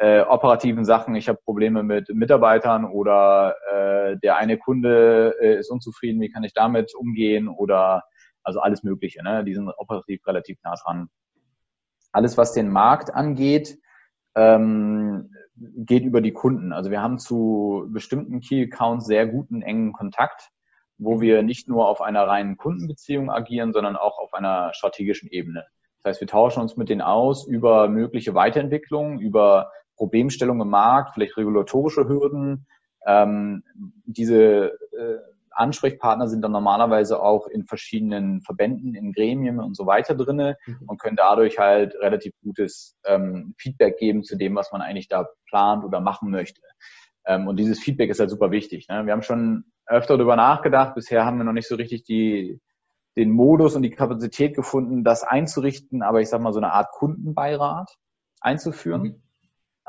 [0.00, 5.70] äh, operativen Sachen, ich habe Probleme mit Mitarbeitern oder äh, der eine Kunde äh, ist
[5.70, 8.04] unzufrieden, wie kann ich damit umgehen oder
[8.42, 9.22] also alles Mögliche.
[9.22, 9.44] Ne?
[9.44, 11.10] Die sind operativ relativ nah dran.
[12.12, 13.78] Alles, was den Markt angeht,
[14.34, 16.72] ähm, geht über die Kunden.
[16.72, 20.48] Also wir haben zu bestimmten Key Accounts sehr guten, engen Kontakt,
[20.96, 25.66] wo wir nicht nur auf einer reinen Kundenbeziehung agieren, sondern auch auf einer strategischen Ebene.
[25.98, 31.12] Das heißt, wir tauschen uns mit denen aus über mögliche Weiterentwicklungen, über Problemstellungen im Markt,
[31.12, 32.66] vielleicht regulatorische Hürden.
[33.06, 33.62] Ähm,
[34.06, 35.18] diese äh,
[35.50, 40.84] Ansprechpartner sind dann normalerweise auch in verschiedenen Verbänden, in Gremien und so weiter drinne mhm.
[40.86, 45.28] und können dadurch halt relativ gutes ähm, Feedback geben zu dem, was man eigentlich da
[45.50, 46.62] plant oder machen möchte.
[47.26, 48.88] Ähm, und dieses Feedback ist halt super wichtig.
[48.88, 49.04] Ne?
[49.04, 50.94] Wir haben schon öfter darüber nachgedacht.
[50.94, 52.58] Bisher haben wir noch nicht so richtig die,
[53.18, 56.90] den Modus und die Kapazität gefunden, das einzurichten, aber ich sag mal so eine Art
[56.92, 57.98] Kundenbeirat
[58.40, 59.02] einzuführen.
[59.02, 59.22] Mhm.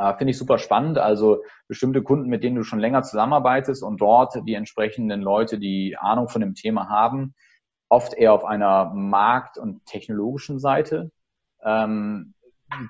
[0.01, 0.97] Äh, Finde ich super spannend.
[0.97, 5.95] Also bestimmte Kunden, mit denen du schon länger zusammenarbeitest und dort die entsprechenden Leute, die
[5.97, 7.35] Ahnung von dem Thema haben,
[7.87, 11.11] oft eher auf einer markt- und technologischen Seite,
[11.63, 12.33] ähm,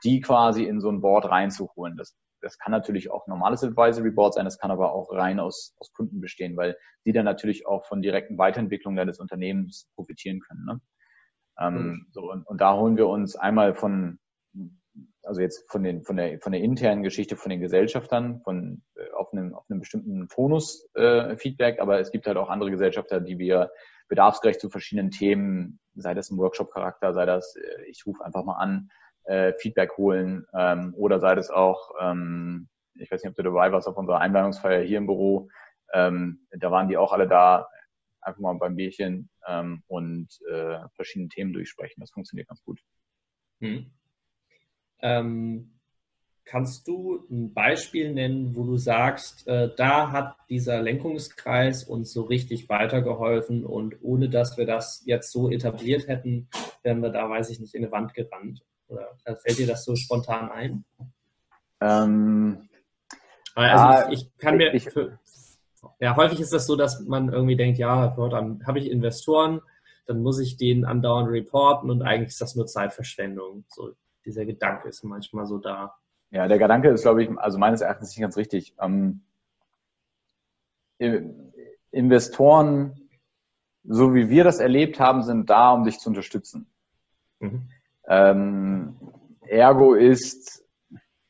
[0.04, 1.98] die quasi in so ein Board reinzuholen.
[1.98, 5.76] Das, das kann natürlich auch normales Advisory Board sein, das kann aber auch rein aus,
[5.80, 10.66] aus Kunden bestehen, weil die dann natürlich auch von direkten Weiterentwicklungen deines Unternehmens profitieren können.
[10.66, 10.82] Ne?
[11.60, 12.08] Ähm, mhm.
[12.12, 14.20] so, und, und da holen wir uns einmal von
[15.24, 19.12] also jetzt von den von der von der internen Geschichte von den Gesellschaftern, von äh,
[19.12, 21.36] auf einem auf einem bestimmten Tonus äh,
[21.80, 23.72] aber es gibt halt auch andere Gesellschafter, die wir
[24.08, 28.58] bedarfsgerecht zu verschiedenen Themen, sei das im Workshop-Charakter, sei das, äh, ich rufe einfach mal
[28.58, 28.90] an,
[29.24, 33.72] äh, Feedback holen, ähm, oder sei das auch, ähm, ich weiß nicht, ob du dabei
[33.72, 35.48] warst auf unserer Einweihungsfeier hier im Büro,
[35.94, 37.70] ähm, da waren die auch alle da,
[38.22, 42.02] einfach mal beim Bierchen ähm, und äh, verschiedene Themen durchsprechen.
[42.02, 42.82] Das funktioniert ganz gut.
[43.62, 43.92] Hm.
[45.02, 45.72] Ähm,
[46.46, 52.24] kannst du ein Beispiel nennen, wo du sagst, äh, da hat dieser Lenkungskreis uns so
[52.24, 56.50] richtig weitergeholfen und ohne dass wir das jetzt so etabliert hätten,
[56.84, 58.64] wären wir da, weiß ich nicht, in eine Wand gerannt?
[58.88, 60.84] Oder äh, fällt dir das so spontan ein?
[61.80, 62.68] Ähm,
[63.56, 65.20] also ah, ich, ich, kann mir, ich, für,
[66.00, 69.62] ja, häufig ist das so, dass man irgendwie denkt, ja, dann habe ich Investoren,
[70.06, 73.64] dann muss ich denen andauernd reporten und eigentlich ist das nur Zeitverschwendung.
[73.70, 73.92] So,
[74.26, 75.96] dieser Gedanke ist manchmal so da.
[76.32, 78.74] Ja, der Gedanke ist, glaube ich, also meines Erachtens nicht ganz richtig.
[78.80, 79.22] Ähm,
[81.92, 83.10] Investoren,
[83.84, 86.68] so wie wir das erlebt haben, sind da, um dich zu unterstützen.
[87.40, 87.70] Mhm.
[88.08, 88.96] Ähm,
[89.42, 90.64] ergo ist,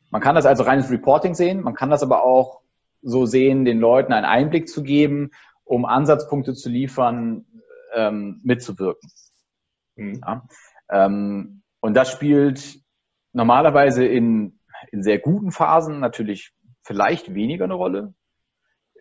[0.09, 2.61] man kann das als reines Reporting sehen, man kann das aber auch
[3.01, 5.31] so sehen, den Leuten einen Einblick zu geben,
[5.63, 7.45] um Ansatzpunkte zu liefern,
[7.93, 9.09] ähm, mitzuwirken.
[9.95, 10.21] Mhm.
[10.25, 10.47] Ja?
[10.89, 12.80] Ähm, und das spielt
[13.33, 14.59] normalerweise in,
[14.91, 18.13] in sehr guten Phasen natürlich vielleicht weniger eine Rolle,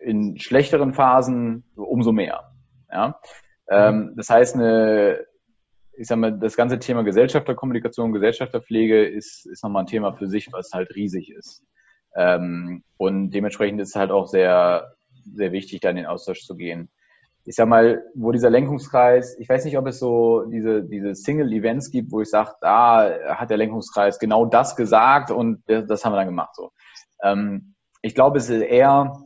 [0.01, 2.51] in schlechteren Phasen umso mehr.
[2.91, 3.19] Ja?
[3.69, 5.25] Ähm, das heißt, eine,
[5.93, 10.51] ich sag mal, das ganze Thema Gesellschafterkommunikation, Gesellschafterpflege ist, ist nochmal ein Thema für sich,
[10.51, 11.63] was halt riesig ist.
[12.15, 16.55] Ähm, und dementsprechend ist es halt auch sehr, sehr wichtig, da in den Austausch zu
[16.55, 16.89] gehen
[17.43, 21.89] ich sag mal, wo dieser Lenkungskreis, ich weiß nicht, ob es so diese, diese Single-Events
[21.89, 26.17] gibt, wo ich sage, da hat der Lenkungskreis genau das gesagt und das haben wir
[26.17, 26.55] dann gemacht.
[26.55, 26.71] So.
[27.23, 29.23] Ähm, ich glaube, es ist eher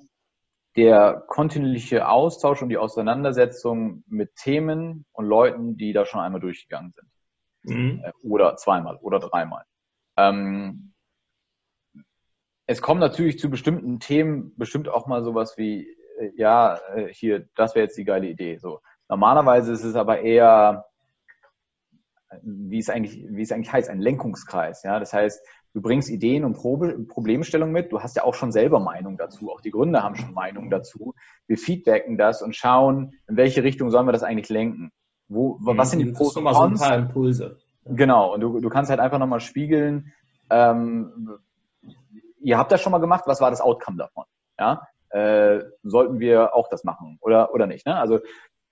[0.75, 6.91] der kontinuierliche Austausch und die Auseinandersetzung mit Themen und Leuten, die da schon einmal durchgegangen
[6.91, 7.09] sind.
[7.63, 8.03] Mhm.
[8.03, 9.63] Äh, oder zweimal oder dreimal.
[10.17, 10.93] Ähm,
[12.67, 15.87] es kommt natürlich zu bestimmten Themen bestimmt auch mal sowas wie
[16.35, 18.57] ja, äh, hier, das wäre jetzt die geile Idee.
[18.57, 18.81] So.
[19.09, 20.85] Normalerweise ist es aber eher,
[22.41, 24.83] wie es eigentlich, wie es eigentlich heißt, ein Lenkungskreis.
[24.83, 27.91] Ja, das heißt, du bringst Ideen und Probe, Problemstellungen mit.
[27.91, 29.51] Du hast ja auch schon selber Meinung dazu.
[29.51, 31.13] Auch die Gründer haben schon Meinung dazu.
[31.47, 34.91] Wir feedbacken das und schauen, in welche Richtung sollen wir das eigentlich lenken.
[35.27, 36.79] Wo, was sind die Pros und Cons?
[36.79, 37.57] So ein paar Impulse.
[37.85, 38.33] Genau.
[38.33, 40.13] Und du, du kannst halt einfach nochmal spiegeln,
[40.49, 41.39] ähm,
[42.39, 44.25] ihr habt das schon mal gemacht, was war das Outcome davon?
[44.59, 47.85] Ja, äh, sollten wir auch das machen oder, oder nicht.
[47.85, 47.95] Ne?
[47.95, 48.19] Also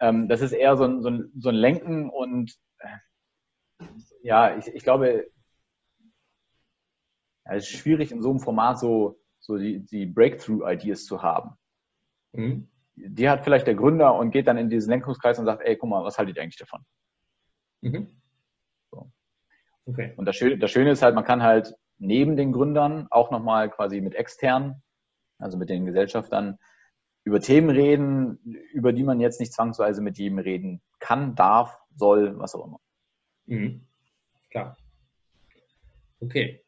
[0.02, 3.86] ähm, das ist eher so ein, so ein, so ein Lenken und äh,
[4.24, 5.28] ja, ich, ich glaube,
[7.46, 11.52] ja, es ist schwierig in so einem Format so, so die, die Breakthrough-Ideas zu haben.
[12.34, 12.68] Mhm.
[12.96, 15.90] Die hat vielleicht der Gründer und geht dann in diesen Lenkungskreis und sagt, ey, guck
[15.90, 16.84] mal, was haltet ihr eigentlich davon?
[17.80, 18.22] Mhm.
[18.92, 19.10] So.
[19.86, 20.14] Okay.
[20.18, 23.70] Und das Schöne, das Schöne ist halt, man kann halt neben den Gründern auch nochmal
[23.70, 24.84] quasi mit externen
[25.39, 26.58] also mit den Gesellschaftern,
[27.24, 28.38] über Themen reden,
[28.74, 32.80] über die man jetzt nicht zwangsweise mit jedem reden kann, darf, soll, was auch immer.
[33.46, 33.82] Mhm.
[34.50, 34.78] Klar.
[36.19, 36.62] Okay.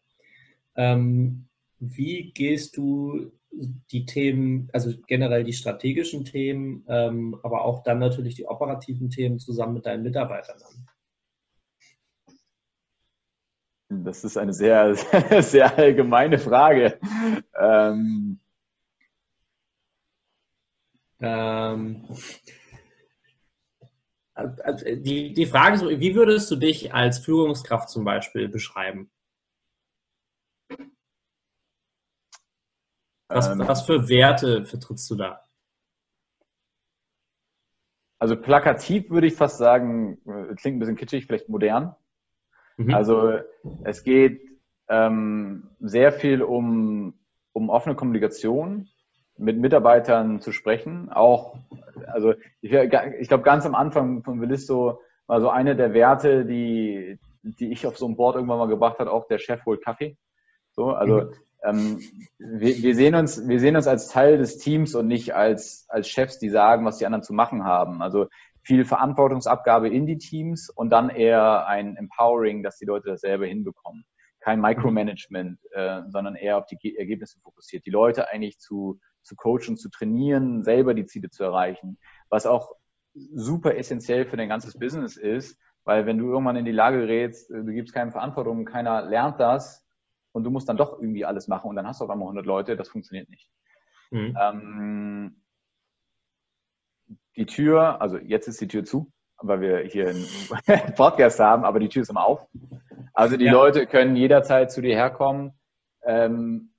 [0.76, 1.48] Ähm,
[1.80, 8.36] wie gehst du die Themen, also generell die strategischen Themen, ähm, aber auch dann natürlich
[8.36, 10.86] die operativen Themen zusammen mit deinen Mitarbeitern an?
[14.04, 14.96] Das ist eine sehr,
[15.42, 17.00] sehr allgemeine Frage.
[17.58, 18.40] Ähm,
[21.20, 22.08] ähm,
[24.34, 29.10] also die, die Frage ist, wie würdest du dich als Führungskraft zum Beispiel beschreiben?
[33.28, 35.42] Was, ähm, was für Werte vertrittst du da?
[38.20, 41.96] Also plakativ würde ich fast sagen, äh, klingt ein bisschen kitschig, vielleicht modern.
[42.78, 42.94] Mhm.
[42.94, 43.40] Also
[43.84, 44.42] es geht
[44.90, 47.20] ähm, sehr viel um,
[47.54, 48.90] um offene Kommunikation,
[49.38, 51.12] mit Mitarbeitern zu sprechen.
[51.12, 51.58] Auch,
[52.08, 57.20] also ich, ich glaube, ganz am Anfang von Willisto war so eine der Werte, die,
[57.44, 60.18] die ich auf so einem Board irgendwann mal gebracht hat, auch der Chef holt Kaffee.
[60.72, 61.32] So, also mhm.
[61.64, 62.00] ähm,
[62.38, 66.08] wir, wir, sehen uns, wir sehen uns als Teil des Teams und nicht als, als
[66.08, 68.02] Chefs, die sagen, was die anderen zu machen haben.
[68.02, 68.28] Also
[68.62, 73.46] viel Verantwortungsabgabe in die Teams und dann eher ein Empowering, dass die Leute das selber
[73.46, 74.06] hinbekommen.
[74.40, 77.86] Kein Micromanagement, äh, sondern eher auf die Ergebnisse fokussiert.
[77.86, 81.98] Die Leute eigentlich zu, zu coachen, zu trainieren, selber die Ziele zu erreichen.
[82.30, 82.76] Was auch
[83.14, 87.50] super essentiell für dein ganzes Business ist, weil wenn du irgendwann in die Lage gerätst,
[87.52, 89.86] äh, du gibst keine Verantwortung, keiner lernt das
[90.32, 92.46] und du musst dann doch irgendwie alles machen und dann hast du auf einmal 100
[92.46, 93.50] Leute, das funktioniert nicht.
[94.12, 94.38] Mhm.
[94.40, 95.42] Ähm,
[97.36, 100.26] die Tür, also jetzt ist die Tür zu, weil wir hier einen
[100.96, 102.48] Podcast haben, aber die Tür ist immer auf.
[103.14, 103.52] Also die ja.
[103.52, 105.54] Leute können jederzeit zu dir herkommen.
[106.04, 106.75] Ähm,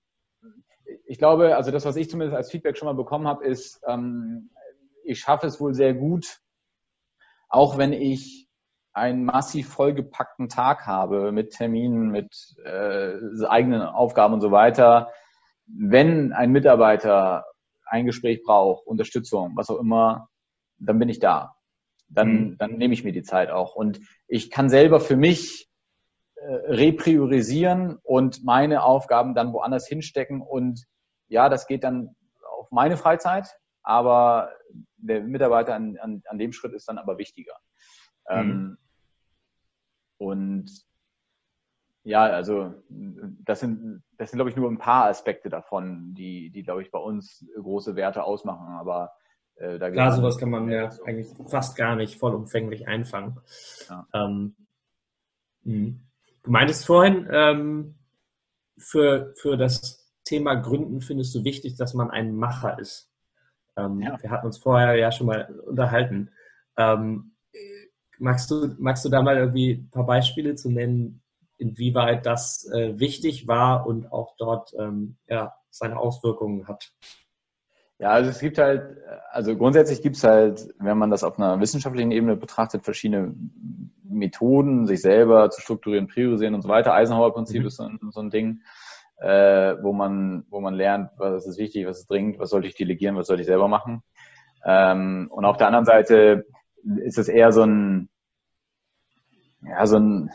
[1.07, 4.51] ich glaube, also das, was ich zumindest als Feedback schon mal bekommen habe, ist, ähm,
[5.05, 6.41] ich schaffe es wohl sehr gut,
[7.49, 8.49] auch wenn ich
[8.93, 13.13] einen massiv vollgepackten Tag habe mit Terminen, mit äh,
[13.47, 15.13] eigenen Aufgaben und so weiter.
[15.67, 17.45] Wenn ein Mitarbeiter
[17.85, 20.29] ein Gespräch braucht, Unterstützung, was auch immer,
[20.79, 21.57] dann bin ich da.
[22.09, 22.59] Dann, mhm.
[22.59, 23.77] dann nehme ich mir die Zeit auch.
[23.77, 25.69] Und ich kann selber für mich
[26.37, 30.41] äh, repriorisieren und meine Aufgaben dann woanders hinstecken.
[30.41, 30.87] Und
[31.29, 32.15] ja, das geht dann
[32.59, 33.49] auf meine Freizeit,
[33.83, 34.51] aber
[34.97, 37.55] der Mitarbeiter an, an, an dem Schritt ist dann aber wichtiger.
[38.29, 38.37] Mhm.
[38.37, 38.79] Ähm,
[40.19, 40.87] und
[42.03, 46.63] ja, also das sind, das sind, glaube ich, nur ein paar Aspekte davon, die, die,
[46.63, 48.69] glaube ich, bei uns große Werte ausmachen.
[48.69, 49.13] Aber
[49.57, 51.05] äh, da Klar, sowas kann man ja so.
[51.05, 53.41] eigentlich fast gar nicht vollumfänglich einfangen.
[53.89, 54.07] Ja.
[54.15, 54.55] Ähm,
[55.65, 56.01] hm.
[56.45, 57.97] du meintest vorhin, ähm,
[58.79, 63.11] für, für das Thema Gründen findest du wichtig, dass man ein Macher ist.
[63.77, 64.21] Ähm, ja.
[64.21, 66.31] Wir hatten uns vorher ja schon mal unterhalten.
[66.77, 67.37] Ähm,
[68.19, 71.23] magst, du, magst du da mal irgendwie ein paar Beispiele zu nennen,
[71.59, 76.93] inwieweit das äh, wichtig war und auch dort ähm, ja, seine Auswirkungen hat?
[77.99, 78.99] Ja, also es gibt halt,
[79.31, 83.35] also grundsätzlich gibt es halt, wenn man das auf einer wissenschaftlichen Ebene betrachtet, verschiedene
[84.03, 86.93] Methoden, sich selber zu strukturieren, priorisieren und so weiter.
[86.93, 87.67] Eisenhower-Prinzip mhm.
[87.69, 88.61] ist so so ein Ding,
[89.19, 92.75] äh, wo man, wo man lernt, was ist wichtig, was ist dringend, was sollte ich
[92.75, 94.03] delegieren, was sollte ich selber machen.
[94.65, 96.47] Ähm, und auf der anderen Seite
[97.05, 98.09] ist es eher so ein,
[99.63, 100.31] ja, so ein,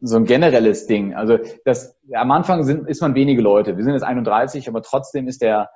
[0.00, 1.14] so ein generelles Ding.
[1.14, 3.76] Also das, am Anfang sind, ist man wenige Leute.
[3.76, 5.70] Wir sind jetzt 31, aber trotzdem ist der,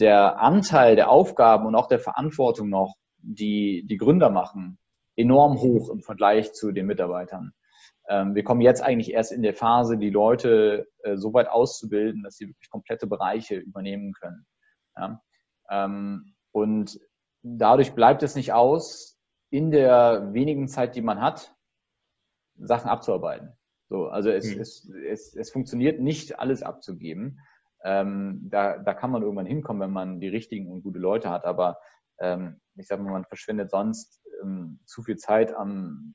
[0.00, 4.78] der Anteil der Aufgaben und auch der Verantwortung noch, die die Gründer machen,
[5.16, 7.52] enorm hoch im Vergleich zu den Mitarbeitern.
[8.08, 12.22] Ähm, wir kommen jetzt eigentlich erst in der Phase, die Leute äh, so weit auszubilden,
[12.22, 14.46] dass sie wirklich komplette Bereiche übernehmen können.
[14.96, 15.22] Ja?
[15.70, 16.98] Ähm, und
[17.42, 19.18] dadurch bleibt es nicht aus,
[19.50, 21.54] in der wenigen Zeit, die man hat,
[22.56, 23.52] Sachen abzuarbeiten.
[23.88, 24.60] So, also es, mhm.
[24.60, 27.40] es, es, es funktioniert nicht, alles abzugeben.
[27.84, 31.44] Ähm, da, da kann man irgendwann hinkommen, wenn man die richtigen und gute Leute hat.
[31.44, 31.78] Aber
[32.20, 36.14] ähm, ich sage mal, man verschwendet sonst ähm, zu viel Zeit am,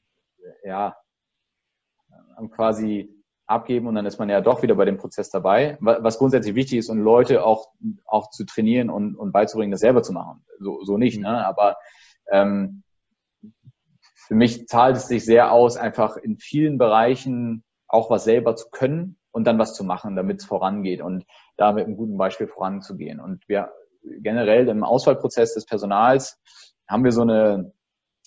[0.63, 1.02] ja, am
[2.51, 3.09] quasi
[3.45, 6.79] abgeben und dann ist man ja doch wieder bei dem Prozess dabei, was grundsätzlich wichtig
[6.79, 7.69] ist und Leute auch,
[8.05, 10.45] auch zu trainieren und, und beizubringen, das selber zu machen.
[10.59, 11.23] So, so nicht, mhm.
[11.23, 11.45] ne?
[11.45, 11.75] aber
[12.31, 12.83] ähm,
[14.27, 18.69] für mich zahlt es sich sehr aus, einfach in vielen Bereichen auch was selber zu
[18.71, 21.25] können und dann was zu machen, damit es vorangeht und
[21.57, 23.19] da mit einem guten Beispiel voranzugehen.
[23.19, 23.71] Und wir
[24.21, 26.41] generell im Auswahlprozess des Personals
[26.87, 27.73] haben wir so eine,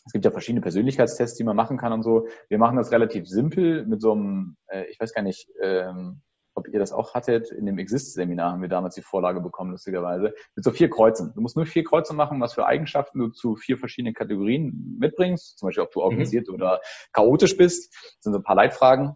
[0.07, 2.29] es gibt ja verschiedene Persönlichkeitstests, die man machen kann und so.
[2.49, 6.23] Wir machen das relativ simpel mit so einem, äh, ich weiß gar nicht, ähm,
[6.55, 10.33] ob ihr das auch hattet, in dem Exist-Seminar haben wir damals die Vorlage bekommen, lustigerweise,
[10.55, 11.33] mit so vier Kreuzen.
[11.35, 15.59] Du musst nur vier Kreuze machen, was für Eigenschaften du zu vier verschiedenen Kategorien mitbringst,
[15.59, 16.55] zum Beispiel ob du organisiert mhm.
[16.55, 16.81] oder
[17.13, 19.15] chaotisch bist, das sind so ein paar Leitfragen.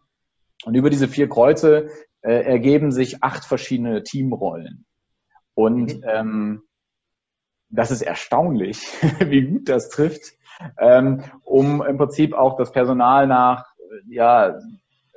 [0.64, 1.88] Und über diese vier Kreuze
[2.20, 4.84] äh, ergeben sich acht verschiedene Teamrollen.
[5.54, 6.04] Und mhm.
[6.06, 6.62] ähm,
[7.70, 8.82] das ist erstaunlich,
[9.24, 10.34] wie gut das trifft,
[10.78, 13.66] ähm, um im Prinzip auch das Personal nach,
[14.08, 14.58] ja,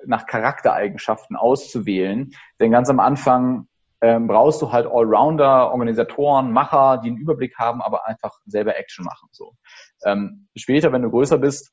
[0.06, 2.34] nach Charaktereigenschaften auszuwählen.
[2.60, 3.68] Denn ganz am Anfang
[4.02, 9.06] ähm, brauchst du halt Allrounder, Organisatoren, Macher, die einen Überblick haben, aber einfach selber Action
[9.06, 9.30] machen.
[9.32, 9.54] So.
[10.04, 11.72] Ähm, später, wenn du größer bist,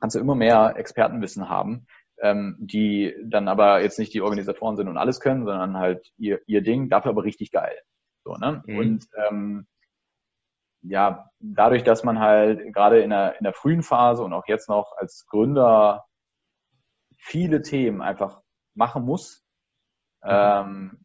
[0.00, 1.86] kannst du immer mehr Expertenwissen haben,
[2.22, 6.40] ähm, die dann aber jetzt nicht die Organisatoren sind und alles können, sondern halt ihr,
[6.46, 7.76] ihr Ding, dafür aber richtig geil.
[8.24, 8.62] So, ne?
[8.66, 8.78] Mhm.
[8.78, 9.66] Und ähm,
[10.82, 14.68] ja, dadurch, dass man halt gerade in der, in der frühen Phase und auch jetzt
[14.68, 16.06] noch als Gründer
[17.16, 18.40] viele Themen einfach
[18.74, 19.44] machen muss,
[20.22, 20.30] mhm.
[20.30, 20.98] ähm,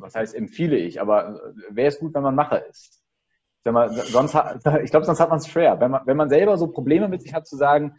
[0.00, 1.40] was heißt empfehle ich, aber
[1.70, 3.02] wäre es gut, wenn man Macher ist.
[3.64, 4.34] Sag mal, sonst
[4.82, 5.78] ich glaube, sonst hat man es schwer.
[5.78, 7.96] Wenn man, wenn man selber so Probleme mit sich hat zu sagen,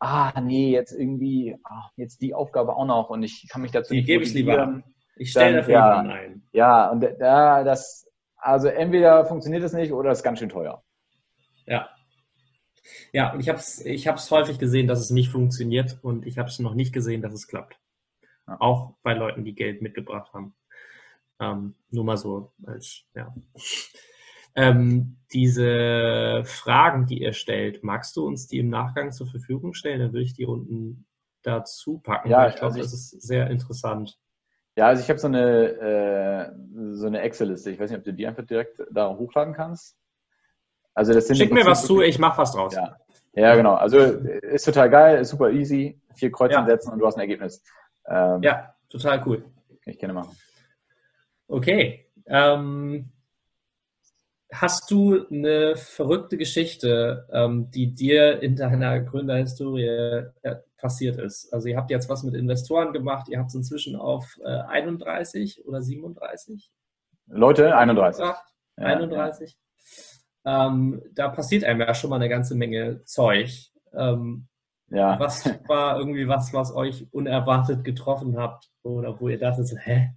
[0.00, 3.92] ah, nee, jetzt irgendwie, ah, jetzt die Aufgabe auch noch und ich kann mich dazu
[3.92, 4.82] die nicht gebe ich lieber.
[5.16, 6.46] Ich stelle dafür ja, ein.
[6.52, 10.82] Ja, und da, das, also entweder funktioniert es nicht oder es ist ganz schön teuer.
[11.66, 11.88] Ja.
[13.12, 16.38] Ja, und ich habe es ich hab's häufig gesehen, dass es nicht funktioniert und ich
[16.38, 17.78] habe es noch nicht gesehen, dass es klappt.
[18.46, 18.60] Ja.
[18.60, 20.54] Auch bei Leuten, die Geld mitgebracht haben.
[21.40, 23.34] Ähm, nur mal so als, ja.
[24.54, 30.00] Ähm, diese Fragen, die ihr stellt, magst du uns die im Nachgang zur Verfügung stellen?
[30.00, 31.06] Dann würde ich die unten
[31.42, 32.30] dazu packen.
[32.30, 34.18] Ja, ich glaube, also das ist sehr interessant.
[34.76, 37.70] Ja, also ich habe so eine, äh, so eine Excel-Liste.
[37.70, 39.96] Ich weiß nicht, ob du die einfach direkt da hochladen kannst.
[40.94, 42.74] Also das sind Schick mir was zu, ich mache was draus.
[42.74, 42.96] Ja.
[43.34, 43.74] ja, genau.
[43.74, 46.00] Also ist total geil, ist super easy.
[46.14, 46.66] Vier Kreuze ja.
[46.66, 47.62] setzen und du hast ein Ergebnis.
[48.06, 49.44] Ähm, ja, total cool.
[49.86, 50.36] Ich kenne machen.
[51.48, 52.06] Okay.
[52.26, 53.10] Ähm,
[54.60, 59.86] hast du eine verrückte Geschichte, ähm, die dir in deiner Gründerhistorie
[60.42, 61.52] äh, passiert ist?
[61.52, 65.66] Also ihr habt jetzt was mit Investoren gemacht, ihr habt es inzwischen auf äh, 31
[65.66, 66.70] oder 37?
[67.28, 68.24] Leute, 31.
[68.24, 68.38] Ja,
[68.76, 69.56] 31.
[70.44, 70.66] Ja.
[70.66, 73.50] Ähm, da passiert einem ja schon mal eine ganze Menge Zeug.
[73.92, 74.46] Ähm,
[74.88, 75.18] ja.
[75.18, 80.14] Was war irgendwie was, was euch unerwartet getroffen habt oder wo ihr dachtet, hä,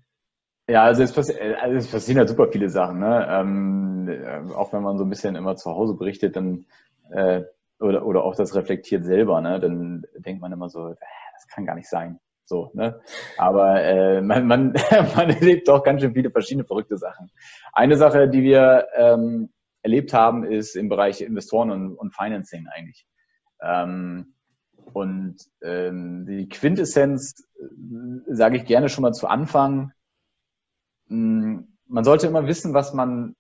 [0.70, 3.00] ja, also es, passi also es passieren halt super viele Sachen.
[3.00, 3.28] Ne?
[3.30, 6.66] Ähm, äh, auch wenn man so ein bisschen immer zu Hause berichtet, dann
[7.12, 7.44] äh,
[7.80, 9.60] oder, oder auch das reflektiert selber, ne?
[9.60, 10.96] dann denkt man immer so, äh,
[11.34, 12.20] das kann gar nicht sein.
[12.46, 13.00] So, ne?
[13.38, 14.74] Aber äh, man, man,
[15.16, 17.32] man erlebt doch ganz schön viele verschiedene verrückte Sachen.
[17.74, 19.50] Eine Sache, die wir ähm,
[19.82, 23.06] erlebt haben, ist im Bereich Investoren und, und Financing eigentlich.
[23.62, 24.34] Ähm,
[24.94, 29.92] und ähm, die Quintessenz äh, sage ich gerne schon mal zu Anfang,
[31.10, 33.36] man sollte immer wissen, was man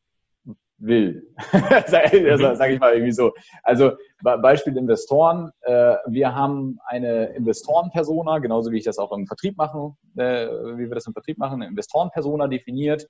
[0.79, 1.27] will.
[1.87, 3.33] sage ich mal irgendwie so.
[3.63, 5.51] Also Beispiel Investoren.
[5.61, 10.87] Äh, wir haben eine Investorenpersona, genauso wie ich das auch im Vertrieb mache, äh, wie
[10.87, 13.07] wir das im Vertrieb machen, eine Investorenpersona definiert.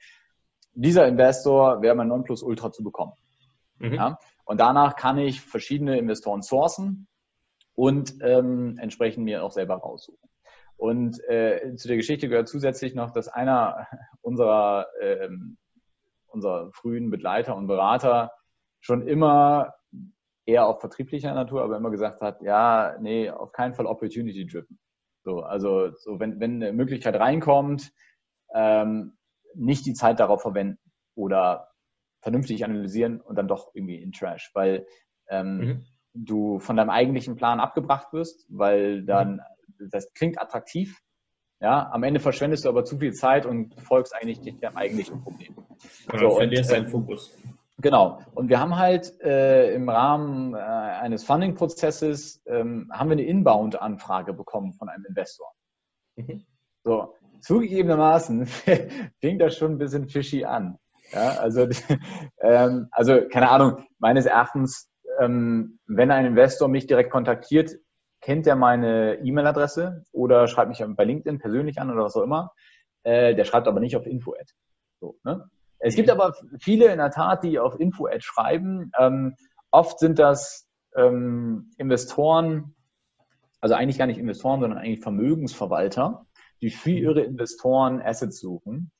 [0.73, 3.13] Dieser Investor wäre mein Nonplusultra zu bekommen.
[3.77, 3.93] Mhm.
[3.93, 4.19] Ja?
[4.45, 7.07] Und danach kann ich verschiedene Investoren sourcen
[7.75, 10.28] und ähm, entsprechend mir auch selber raussuchen.
[10.79, 13.85] Und äh, zu der Geschichte gehört zusätzlich noch, dass einer
[14.21, 15.57] unserer, ähm,
[16.27, 18.31] unserer frühen Begleiter und Berater
[18.79, 19.73] schon immer
[20.45, 24.79] eher auf vertrieblicher Natur, aber immer gesagt hat, ja, nee, auf keinen Fall opportunity driven.
[25.25, 27.91] So, also so wenn, wenn eine Möglichkeit reinkommt,
[28.55, 29.17] ähm,
[29.53, 30.79] nicht die Zeit darauf verwenden
[31.13, 31.71] oder
[32.21, 34.87] vernünftig analysieren und dann doch irgendwie in Trash, weil
[35.27, 35.85] ähm, mhm.
[36.13, 39.41] du von deinem eigentlichen Plan abgebracht wirst, weil dann mhm
[39.91, 40.99] das klingt attraktiv.
[41.61, 45.21] Ja, am Ende verschwendest du aber zu viel Zeit und folgst eigentlich nicht deinem eigentlichen
[45.21, 45.55] Problem.
[46.07, 47.37] Genau, so, verlierst deinen äh, Fokus.
[47.81, 48.21] Genau.
[48.33, 54.33] Und wir haben halt äh, im Rahmen äh, eines Funding-Prozesses ähm, haben wir eine Inbound-Anfrage
[54.33, 55.51] bekommen von einem Investor.
[56.15, 56.45] Mhm.
[56.83, 58.45] So, zugegebenermaßen
[59.19, 60.77] fing das schon ein bisschen fishy an.
[61.11, 61.67] Ja, also,
[62.41, 64.89] ähm, also keine Ahnung, meines Erachtens,
[65.19, 67.75] ähm, wenn ein Investor mich direkt kontaktiert,
[68.21, 72.51] kennt er meine E-Mail-Adresse oder schreibt mich bei LinkedIn persönlich an oder was auch immer.
[73.03, 74.51] Äh, der schreibt aber nicht auf Info-Ad.
[74.99, 75.49] So, ne?
[75.79, 78.91] Es gibt aber viele in der Tat, die auf Info-Ad schreiben.
[78.99, 79.35] Ähm,
[79.71, 82.75] oft sind das ähm, Investoren,
[83.61, 86.25] also eigentlich gar nicht Investoren, sondern eigentlich Vermögensverwalter,
[86.61, 88.91] die für ihre Investoren Assets suchen.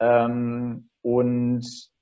[0.00, 1.92] Ähm, und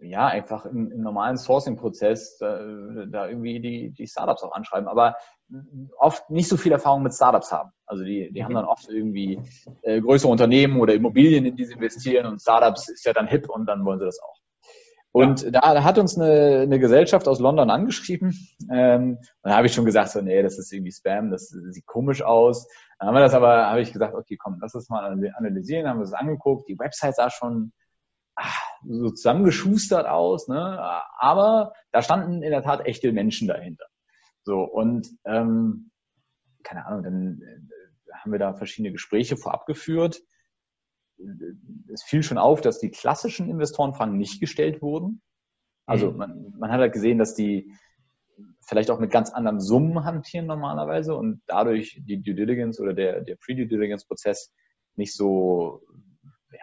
[0.00, 5.16] ja, einfach im, im normalen Sourcing-Prozess da, da, irgendwie die, die Startups auch anschreiben, aber
[5.98, 7.70] oft nicht so viel Erfahrung mit Startups haben.
[7.86, 8.44] Also die, die mhm.
[8.44, 9.40] haben dann oft irgendwie
[9.82, 13.48] äh, größere Unternehmen oder Immobilien, in die sie investieren und Startups ist ja dann hip
[13.48, 14.38] und dann wollen sie das auch.
[15.12, 15.50] Und ja.
[15.52, 18.36] da hat uns eine, eine Gesellschaft aus London angeschrieben.
[18.68, 21.86] Ähm, und da habe ich schon gesagt, so, nee, das ist irgendwie Spam, das sieht
[21.86, 22.66] komisch aus.
[22.98, 25.04] Dann haben wir das aber, habe ich gesagt, okay, komm, lass das mal
[25.36, 26.68] analysieren, haben wir das angeguckt.
[26.68, 27.72] Die Website sah schon
[28.34, 30.80] ach, so zusammengeschustert aus, ne?
[31.18, 33.84] aber da standen in der Tat echte Menschen dahinter.
[34.44, 35.90] So, und ähm,
[36.62, 40.22] keine Ahnung, dann äh, haben wir da verschiedene Gespräche vorab geführt
[41.92, 45.22] es fiel schon auf, dass die klassischen Investorenfragen nicht gestellt wurden.
[45.86, 46.16] Also mhm.
[46.16, 47.72] man, man hat halt gesehen, dass die
[48.66, 53.20] vielleicht auch mit ganz anderen Summen hantieren normalerweise und dadurch die Due Diligence oder der,
[53.20, 54.52] der Pre-Due Diligence Prozess
[54.96, 55.82] nicht so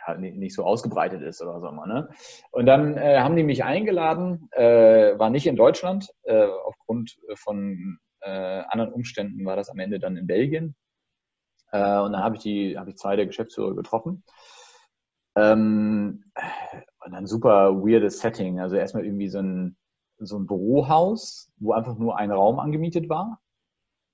[0.08, 1.88] ja, nicht so ausgebreitet ist oder so immer.
[1.88, 2.10] Ne?
[2.52, 8.00] Und dann äh, haben die mich eingeladen, äh, war nicht in Deutschland, äh, aufgrund von
[8.22, 10.76] äh, anderen Umständen war das am Ende dann in Belgien.
[11.72, 14.24] Äh, und dann habe ich die, habe ich zwei der Geschäftsführer getroffen.
[15.36, 16.26] Ähm,
[17.06, 18.60] und dann super weirdes Setting.
[18.60, 19.78] Also erstmal irgendwie so ein,
[20.18, 23.40] so ein Bürohaus, wo einfach nur ein Raum angemietet war.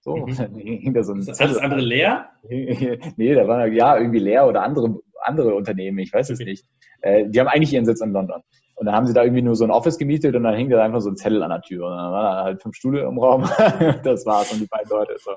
[0.02, 0.28] So, mhm.
[0.56, 2.30] hing da so ein Ist alles andere leer?
[2.44, 6.50] nee, da war ja irgendwie leer oder andere, andere Unternehmen, ich weiß es okay.
[6.50, 6.66] nicht.
[7.02, 8.42] Äh, die haben eigentlich ihren Sitz in London.
[8.76, 10.84] Und dann haben sie da irgendwie nur so ein Office gemietet und dann hing da
[10.84, 11.88] einfach so ein Zettel an der Tür.
[11.88, 13.42] Und dann waren da halt fünf Stühle im Raum.
[14.04, 15.16] das war's und die beiden Leute.
[15.18, 15.32] So.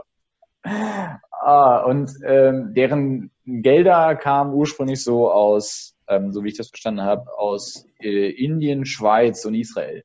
[1.42, 7.02] Ah, und ähm, deren Gelder kamen ursprünglich so aus, ähm, so wie ich das verstanden
[7.02, 10.04] habe, aus äh, Indien, Schweiz und Israel.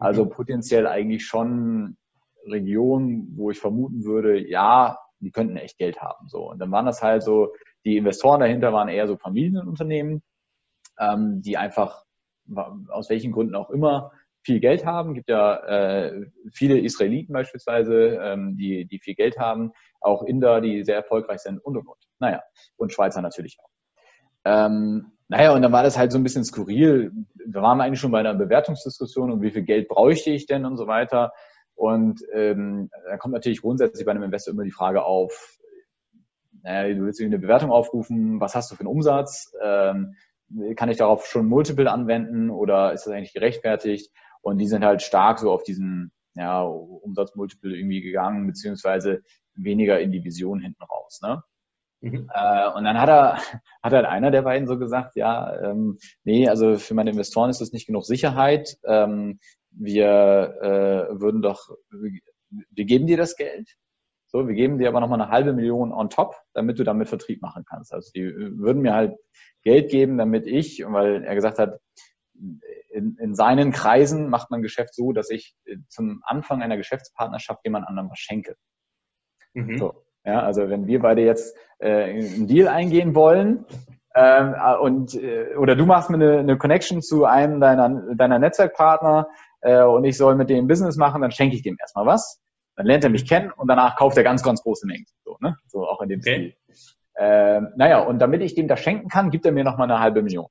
[0.00, 0.30] Also mhm.
[0.30, 1.96] potenziell eigentlich schon
[2.46, 6.28] Regionen, wo ich vermuten würde, ja, die könnten echt Geld haben.
[6.28, 6.50] So.
[6.50, 7.52] Und dann waren das halt so,
[7.88, 10.22] die Investoren dahinter waren eher so Familienunternehmen,
[10.98, 12.04] ähm, die einfach
[12.88, 14.12] aus welchen Gründen auch immer
[14.42, 15.10] viel Geld haben.
[15.10, 20.60] Es gibt ja äh, viele Israeliten beispielsweise, ähm, die, die viel Geld haben, auch Inder,
[20.60, 21.98] die sehr erfolgreich sind und und und.
[22.18, 22.42] Naja,
[22.76, 23.70] und Schweizer natürlich auch.
[24.44, 27.12] Ähm, naja, und dann war das halt so ein bisschen skurril.
[27.34, 30.76] Wir waren eigentlich schon bei einer Bewertungsdiskussion und wie viel Geld bräuchte ich denn und
[30.76, 31.32] so weiter.
[31.74, 35.57] Und ähm, da kommt natürlich grundsätzlich bei einem Investor immer die Frage auf,
[36.68, 39.54] naja, du willst eine Bewertung aufrufen, was hast du für einen Umsatz?
[39.62, 40.16] Ähm,
[40.76, 44.10] kann ich darauf schon Multiple anwenden oder ist das eigentlich gerechtfertigt?
[44.42, 49.22] Und die sind halt stark so auf diesen ja, Umsatzmultiple irgendwie gegangen, beziehungsweise
[49.54, 51.20] weniger in die Vision hinten raus.
[51.22, 51.42] Ne?
[52.00, 52.30] Mhm.
[52.32, 53.36] Äh, und dann hat er,
[53.82, 57.62] hat halt einer der beiden so gesagt, ja, ähm, nee, also für meine Investoren ist
[57.62, 58.76] das nicht genug Sicherheit.
[58.84, 59.40] Ähm,
[59.70, 63.74] wir äh, würden doch, wir geben dir das Geld.
[64.30, 67.40] So, wir geben dir aber nochmal eine halbe Million on top, damit du damit Vertrieb
[67.40, 67.94] machen kannst.
[67.94, 69.16] Also die würden mir halt
[69.62, 71.80] Geld geben, damit ich, weil er gesagt hat,
[72.90, 77.64] in, in seinen Kreisen macht man Geschäft so, dass ich äh, zum Anfang einer Geschäftspartnerschaft
[77.64, 78.56] jemand anderem was schenke.
[79.54, 79.78] Mhm.
[79.78, 83.64] So, ja, also wenn wir beide jetzt äh, einen Deal eingehen wollen
[84.14, 88.38] ähm, äh, und äh, oder du machst mir eine, eine Connection zu einem deiner, deiner
[88.38, 89.28] Netzwerkpartner
[89.62, 92.40] äh, und ich soll mit dem Business machen, dann schenke ich dem erstmal was.
[92.78, 95.04] Dann lernt er mich kennen und danach kauft er ganz, ganz große Mengen.
[95.24, 95.58] So, ne?
[95.66, 96.56] so auch in dem okay.
[96.70, 96.94] Stil.
[97.18, 100.22] Ähm, naja, und damit ich dem das schenken kann, gibt er mir nochmal eine halbe
[100.22, 100.46] Million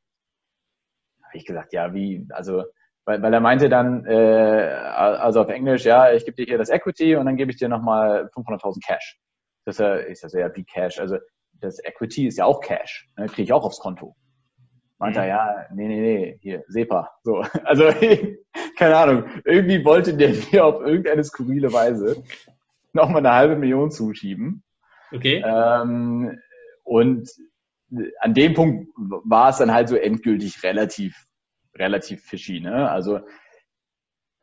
[1.28, 2.64] habe ich gesagt, ja, wie, also,
[3.06, 6.70] weil, weil er meinte dann, äh, also auf Englisch, ja, ich gebe dir hier das
[6.70, 9.20] Equity und dann gebe ich dir nochmal 500.000 Cash.
[9.66, 11.18] Das ist ja, ja, wie Cash, also
[11.54, 14.16] das Equity ist ja auch Cash, ne, kriege ich auch aufs Konto.
[15.00, 15.30] Meinte er, mhm.
[15.30, 17.12] ja, nee, nee, nee, hier, SEPA.
[17.24, 17.92] So, also,
[18.78, 22.24] keine Ahnung, irgendwie wollte der mir auf irgendeine skurrile Weise
[22.94, 24.64] nochmal eine halbe Million zuschieben.
[25.12, 25.44] Okay.
[25.46, 26.40] Ähm,
[26.84, 27.30] und
[28.20, 31.26] an dem Punkt war es dann halt so endgültig relativ,
[31.76, 32.60] relativ fishy.
[32.60, 32.90] Ne?
[32.90, 33.22] Also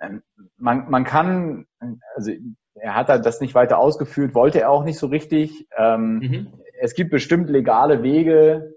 [0.00, 0.22] ähm,
[0.56, 1.66] man, man kann,
[2.14, 2.32] also
[2.74, 5.66] er hat halt das nicht weiter ausgeführt, wollte er auch nicht so richtig.
[5.76, 6.52] Ähm, mhm.
[6.80, 8.73] Es gibt bestimmt legale Wege,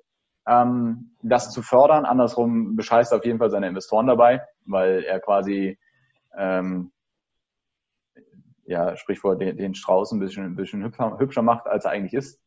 [0.48, 2.06] ähm, das zu fördern.
[2.06, 5.78] Andersrum bescheißt auf jeden Fall seine Investoren dabei, weil er quasi
[6.38, 6.92] ähm,
[8.66, 12.14] ja, Sprichwort, den, den Strauß ein bisschen, ein bisschen hübscher, hübscher macht, als er eigentlich
[12.14, 12.40] ist.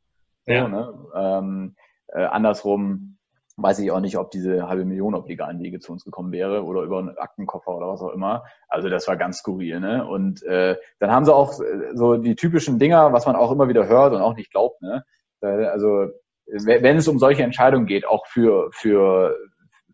[0.47, 0.69] So, ja.
[0.69, 0.95] ne?
[1.15, 1.77] ähm,
[2.09, 3.19] äh, andersrum
[3.57, 6.65] weiß ich auch nicht, ob diese halbe Million auf legalen Wege zu uns gekommen wäre
[6.65, 8.45] oder über einen Aktenkoffer oder was auch immer.
[8.69, 9.81] Also das war ganz skurril.
[9.81, 10.07] Ne?
[10.07, 13.69] Und äh, dann haben sie auch äh, so die typischen Dinger, was man auch immer
[13.69, 14.81] wieder hört und auch nicht glaubt.
[14.81, 15.05] Ne?
[15.43, 16.09] Also
[16.53, 19.37] wenn es um solche Entscheidungen geht, auch für, für,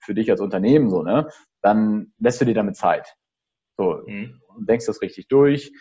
[0.01, 1.29] für dich als Unternehmen so, ne,
[1.63, 3.17] dann lässt du dir damit Zeit.
[3.77, 4.41] So, mhm.
[4.57, 5.73] und denkst das richtig durch.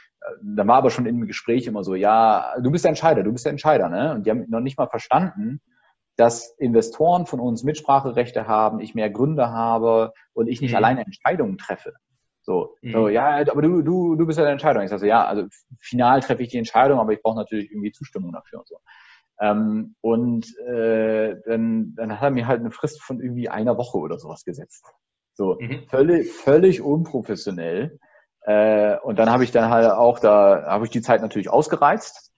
[0.41, 3.45] Da war aber schon im Gespräch immer so, ja, du bist der Entscheider, du bist
[3.45, 4.15] der Entscheider, ne?
[4.15, 5.61] Und die haben noch nicht mal verstanden,
[6.17, 10.77] dass Investoren von uns Mitspracherechte haben, ich mehr Gründe habe und ich nicht mhm.
[10.77, 11.93] alleine Entscheidungen treffe.
[12.41, 12.91] So, mhm.
[12.91, 14.83] so, ja, aber du, du, du bist ja der Entscheidung.
[14.83, 15.45] Ich sage so, ja, also
[15.79, 18.77] final treffe ich die Entscheidung, aber ich brauche natürlich irgendwie Zustimmung dafür und so.
[19.39, 23.97] Ähm, und äh, dann, dann hat er mir halt eine Frist von irgendwie einer Woche
[23.97, 24.85] oder sowas gesetzt.
[25.33, 25.83] So, mhm.
[25.89, 27.99] völlig, völlig unprofessionell.
[28.41, 32.31] Äh, und dann habe ich dann halt auch da, habe ich die Zeit natürlich ausgereizt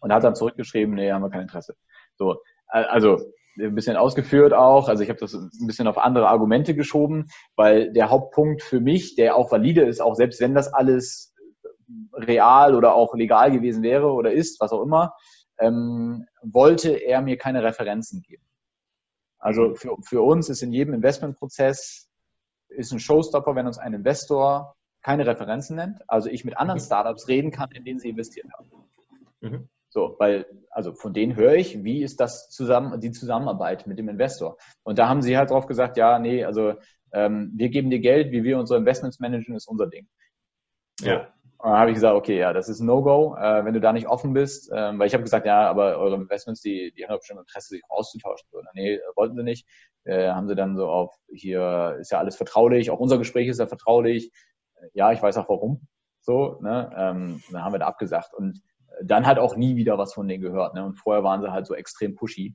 [0.00, 1.74] und hat dann zurückgeschrieben, nee, haben wir kein Interesse.
[2.16, 2.36] So,
[2.66, 3.18] also
[3.58, 4.88] ein bisschen ausgeführt auch.
[4.88, 9.16] Also ich habe das ein bisschen auf andere Argumente geschoben, weil der Hauptpunkt für mich,
[9.16, 11.34] der auch valide ist, auch selbst wenn das alles
[12.12, 15.14] real oder auch legal gewesen wäre oder ist, was auch immer,
[15.58, 18.44] ähm, wollte er mir keine Referenzen geben.
[19.38, 19.76] Also mhm.
[19.76, 22.08] für, für uns ist in jedem Investmentprozess
[22.68, 26.84] ist ein Showstopper, wenn uns ein Investor keine Referenzen nennt, also ich mit anderen mhm.
[26.84, 28.70] Startups reden kann, in denen sie investiert haben.
[29.40, 29.68] Mhm.
[29.90, 34.08] So, weil, also von denen höre ich, wie ist das zusammen, die Zusammenarbeit mit dem
[34.08, 34.58] Investor?
[34.82, 36.74] Und da haben sie halt drauf gesagt, ja, nee, also
[37.12, 40.08] ähm, wir geben dir Geld, wie wir unsere Investments managen, ist unser Ding.
[41.00, 41.32] Ja.
[41.60, 43.92] Und dann habe ich gesagt, okay, ja, das ist ein No-Go, äh, wenn du da
[43.92, 44.70] nicht offen bist.
[44.72, 47.68] Ähm, weil ich habe gesagt, ja, aber eure Investments, die, die haben doch bestimmt Interesse,
[47.70, 48.48] sich auszutauschen.
[48.52, 49.66] Oder nee, wollten sie nicht.
[50.04, 53.58] Äh, haben sie dann so auf, hier ist ja alles vertraulich, auch unser Gespräch ist
[53.58, 54.30] ja vertraulich.
[54.94, 55.88] Ja, ich weiß auch warum.
[56.20, 56.90] So, ne?
[56.96, 58.34] Ähm, dann haben wir da abgesagt.
[58.34, 58.62] Und
[59.02, 60.74] dann halt auch nie wieder was von denen gehört.
[60.74, 60.84] Ne?
[60.84, 62.54] Und vorher waren sie halt so extrem pushy.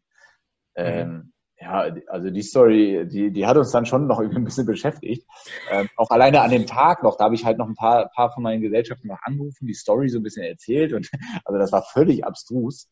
[0.78, 1.34] Mhm.
[1.64, 5.26] Ja, also die Story, die, die hat uns dann schon noch ein bisschen beschäftigt.
[5.72, 8.34] Ähm, auch alleine an dem Tag noch, da habe ich halt noch ein paar, paar
[8.34, 11.10] von meinen Gesellschaften noch angerufen, die Story so ein bisschen erzählt und
[11.46, 12.90] also das war völlig abstrus.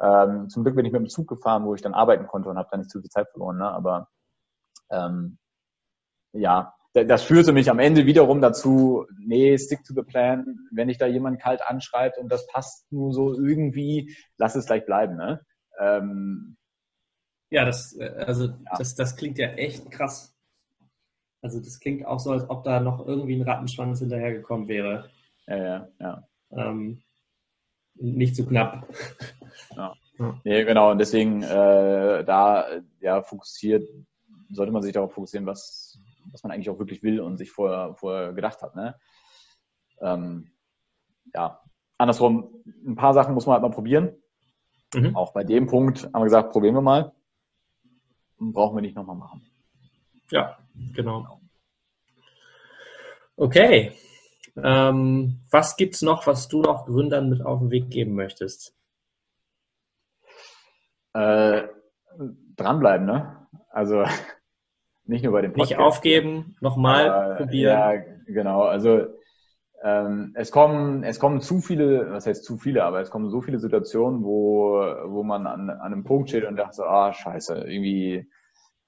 [0.00, 2.58] Ähm, zum Glück bin ich mit dem Zug gefahren, wo ich dann arbeiten konnte und
[2.58, 3.58] habe dann nicht zu viel Zeit verloren.
[3.58, 3.68] Ne?
[3.68, 4.08] Aber
[4.90, 5.38] ähm,
[6.32, 10.60] ja, das führte mich am Ende wiederum dazu, nee, stick to the plan.
[10.70, 14.86] Wenn ich da jemand kalt anschreibt und das passt nur so irgendwie, lass es gleich
[14.86, 15.16] bleiben.
[15.16, 15.44] Ne?
[15.80, 16.56] Ähm,
[17.52, 18.54] ja, das, äh, also ja.
[18.78, 20.34] Das, das klingt ja echt krass.
[21.42, 25.10] Also das klingt auch so, als ob da noch irgendwie ein Rattenschwanz hinterhergekommen wäre.
[25.46, 26.28] Ja, ja, ja.
[26.50, 27.02] Ähm,
[27.94, 28.88] nicht zu knapp.
[29.76, 29.94] Ja.
[30.18, 30.40] ja.
[30.44, 30.92] Nee, genau.
[30.92, 32.66] Und deswegen äh, da
[33.00, 33.86] ja fokussiert,
[34.50, 35.98] sollte man sich darauf fokussieren, was,
[36.30, 38.74] was man eigentlich auch wirklich will und sich vorher, vorher gedacht hat.
[38.76, 38.94] Ne?
[40.00, 40.52] Ähm,
[41.34, 41.60] ja,
[41.98, 44.16] andersrum, ein paar Sachen muss man halt mal probieren.
[44.94, 45.16] Mhm.
[45.16, 47.12] Auch bei dem Punkt haben wir gesagt, probieren wir mal
[48.50, 49.42] brauchen wir nicht nochmal machen.
[50.30, 50.58] Ja,
[50.94, 51.40] genau.
[53.36, 53.92] Okay.
[54.56, 58.74] Ähm, was gibt es noch, was du noch Gründern mit auf den Weg geben möchtest?
[61.14, 61.68] Äh,
[62.56, 63.46] dranbleiben, ne?
[63.70, 64.04] Also
[65.04, 65.70] nicht nur bei dem Podcast.
[65.70, 67.78] Nicht aufgeben, nochmal äh, probieren.
[67.78, 67.94] Ja,
[68.26, 68.62] genau.
[68.62, 69.06] Also
[70.34, 73.58] es kommen, es kommen zu viele, was heißt zu viele, aber es kommen so viele
[73.58, 78.28] Situationen, wo, wo man an, an einem Punkt steht und dachte so, ah, scheiße, irgendwie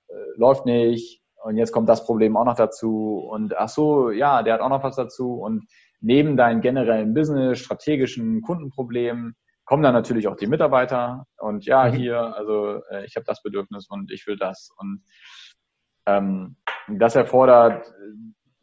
[0.08, 1.20] äh, läuft nicht.
[1.42, 3.18] Und jetzt kommt das Problem auch noch dazu.
[3.18, 5.34] Und ach so, ja, der hat auch noch was dazu.
[5.34, 5.66] Und
[6.00, 9.34] neben deinen generellen Business, strategischen Kundenproblemen
[9.64, 11.26] kommen dann natürlich auch die Mitarbeiter.
[11.38, 11.92] Und ja, mhm.
[11.92, 14.70] hier, also äh, ich habe das Bedürfnis und ich will das.
[14.78, 15.02] Und
[16.06, 16.56] ähm,
[16.88, 17.92] das erfordert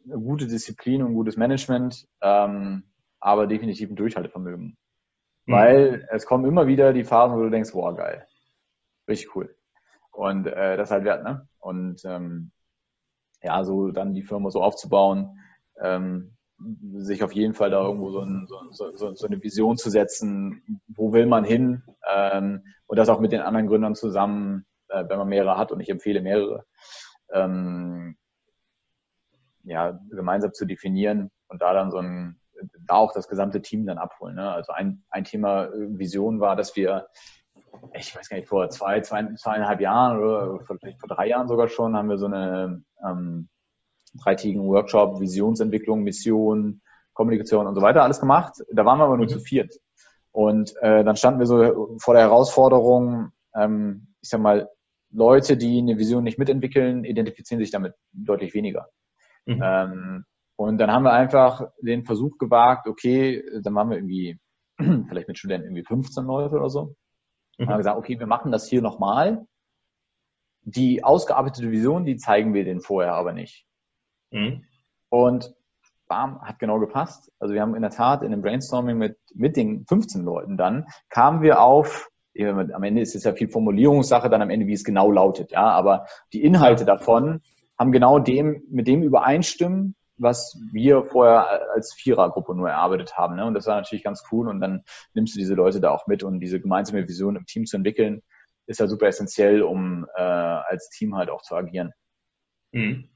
[0.04, 2.84] eine gute Disziplin und gutes Management, ähm,
[3.20, 4.76] aber definitiv ein Durchhaltevermögen.
[5.46, 5.52] Mhm.
[5.52, 8.26] Weil es kommen immer wieder die Phasen, wo du denkst, boah, geil.
[9.08, 9.54] Richtig cool.
[10.10, 11.48] Und äh, das ist halt wert, ne?
[11.58, 12.52] Und ähm,
[13.42, 15.38] ja, so dann die Firma so aufzubauen,
[15.80, 16.36] ähm,
[16.94, 20.80] sich auf jeden Fall da irgendwo so, ein, so, so, so, eine Vision zu setzen,
[20.86, 25.18] wo will man hin ähm, und das auch mit den anderen Gründern zusammen, äh, wenn
[25.18, 26.64] man mehrere hat und ich empfehle mehrere,
[27.32, 28.16] ähm,
[29.64, 32.40] ja, gemeinsam zu definieren und da dann so ein,
[32.86, 34.36] da auch das gesamte Team dann abholen.
[34.36, 34.50] Ne?
[34.50, 37.06] Also ein, ein Thema äh, Vision war, dass wir,
[37.94, 41.68] ich weiß gar nicht, vor zwei, zwei zweieinhalb Jahren oder vielleicht vor drei Jahren sogar
[41.68, 43.48] schon, haben wir so eine ähm,
[44.14, 46.82] dreitägigen Workshop, Visionsentwicklung, Mission,
[47.14, 48.54] Kommunikation und so weiter alles gemacht.
[48.72, 49.74] Da waren wir aber nur zu viert.
[50.32, 54.68] Und äh, dann standen wir so vor der Herausforderung, ähm, ich sag mal,
[55.10, 58.88] Leute, die eine Vision nicht mitentwickeln, identifizieren sich damit deutlich weniger.
[59.46, 59.60] Mhm.
[59.62, 60.24] Ähm,
[60.56, 64.38] und dann haben wir einfach den Versuch gewagt, okay, dann waren wir irgendwie,
[64.78, 66.94] vielleicht mit Studenten irgendwie 15 Leute oder so.
[67.58, 67.68] Mhm.
[67.68, 69.46] haben gesagt, okay, wir machen das hier nochmal.
[70.64, 73.66] Die ausgearbeitete Vision, die zeigen wir denen vorher aber nicht.
[74.30, 74.64] Mhm.
[75.08, 75.54] Und
[76.06, 77.32] bam, hat genau gepasst.
[77.38, 80.86] Also wir haben in der Tat in dem Brainstorming mit, mit den 15 Leuten dann,
[81.08, 84.84] kamen wir auf, am Ende ist es ja viel Formulierungssache, dann am Ende, wie es
[84.84, 87.42] genau lautet, ja, aber die Inhalte davon
[87.78, 93.36] haben genau dem, mit dem übereinstimmen, was wir vorher als Vierergruppe nur erarbeitet haben.
[93.36, 93.44] Ne?
[93.44, 94.48] Und das war natürlich ganz cool.
[94.48, 97.66] Und dann nimmst du diese Leute da auch mit und diese gemeinsame Vision im Team
[97.66, 98.22] zu entwickeln,
[98.66, 101.92] ist ja super essentiell, um äh, als Team halt auch zu agieren.
[102.72, 103.08] Mhm.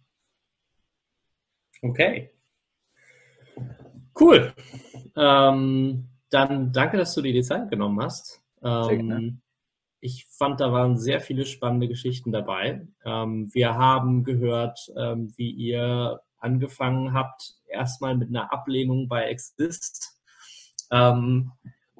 [1.82, 2.30] Okay.
[4.18, 4.54] Cool.
[5.14, 8.42] Ähm, dann danke, dass du dir die Zeit genommen hast.
[8.62, 9.40] Ähm,
[10.06, 12.86] ich fand, da waren sehr viele spannende Geschichten dabei.
[13.04, 20.20] Ähm, wir haben gehört, ähm, wie ihr angefangen habt, erstmal mit einer Ablehnung bei Exist,
[20.92, 21.50] ähm,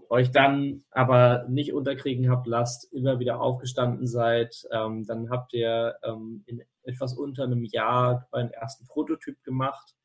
[0.09, 4.54] euch dann aber nicht unterkriegen habt lasst, immer wieder aufgestanden seid.
[4.70, 9.96] Ähm, dann habt ihr ähm, in etwas unter einem Jahr euren ersten Prototyp gemacht,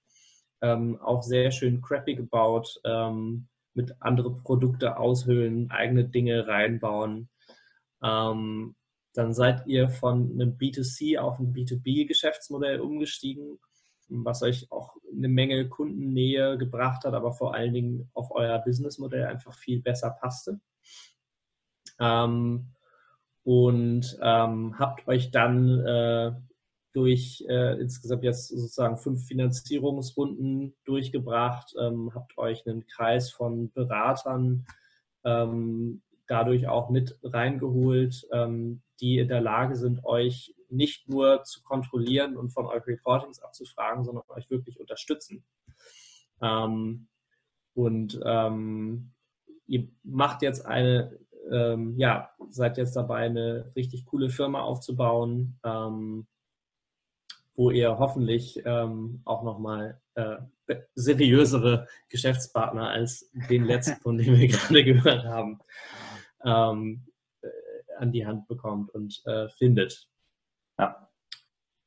[0.62, 2.82] ähm, auch sehr schön crappy gebaut,
[3.74, 7.30] mit andere Produkte aushöhlen, eigene Dinge reinbauen.
[8.04, 8.76] Ähm,
[9.14, 13.60] dann seid ihr von einem B2C auf ein B2B-Geschäftsmodell umgestiegen
[14.12, 19.26] was euch auch eine Menge Kundennähe gebracht hat, aber vor allen Dingen auf euer Businessmodell
[19.26, 20.60] einfach viel besser passte.
[22.00, 22.74] Ähm,
[23.44, 26.32] und ähm, habt euch dann äh,
[26.94, 34.66] durch äh, insgesamt jetzt sozusagen fünf Finanzierungsrunden durchgebracht, ähm, habt euch einen Kreis von Beratern
[35.24, 36.02] ähm,
[36.32, 42.38] dadurch auch mit reingeholt, ähm, die in der Lage sind, euch nicht nur zu kontrollieren
[42.38, 45.44] und von euch Reportings abzufragen, sondern euch wirklich unterstützen.
[46.42, 47.10] Ähm,
[47.74, 49.12] und ähm,
[49.68, 51.20] ihr macht jetzt eine,
[51.52, 56.28] ähm, ja, seid jetzt dabei, eine richtig coole Firma aufzubauen, ähm,
[57.56, 60.38] wo ihr hoffentlich ähm, auch nochmal äh,
[60.96, 65.60] seriösere Geschäftspartner als den letzten, von dem wir gerade gehört haben,
[66.46, 67.06] ähm,
[67.42, 67.48] äh,
[67.98, 70.08] an die Hand bekommt und äh, findet.
[70.78, 71.10] Ja.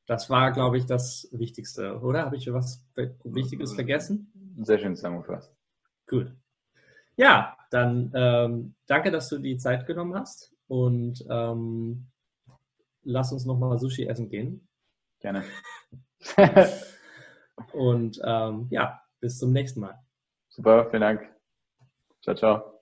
[0.07, 2.25] Das war, glaube ich, das Wichtigste, oder?
[2.25, 2.85] Habe ich was
[3.23, 4.55] Wichtiges vergessen?
[4.61, 5.55] Sehr schön zusammengefasst.
[6.07, 6.31] Gut.
[7.17, 12.07] Ja, dann ähm, danke, dass du die Zeit genommen hast und ähm,
[13.03, 14.67] lass uns nochmal Sushi essen gehen.
[15.19, 15.43] Gerne.
[17.73, 19.97] und ähm, ja, bis zum nächsten Mal.
[20.49, 21.29] Super, vielen Dank.
[22.21, 22.74] Ciao, ciao.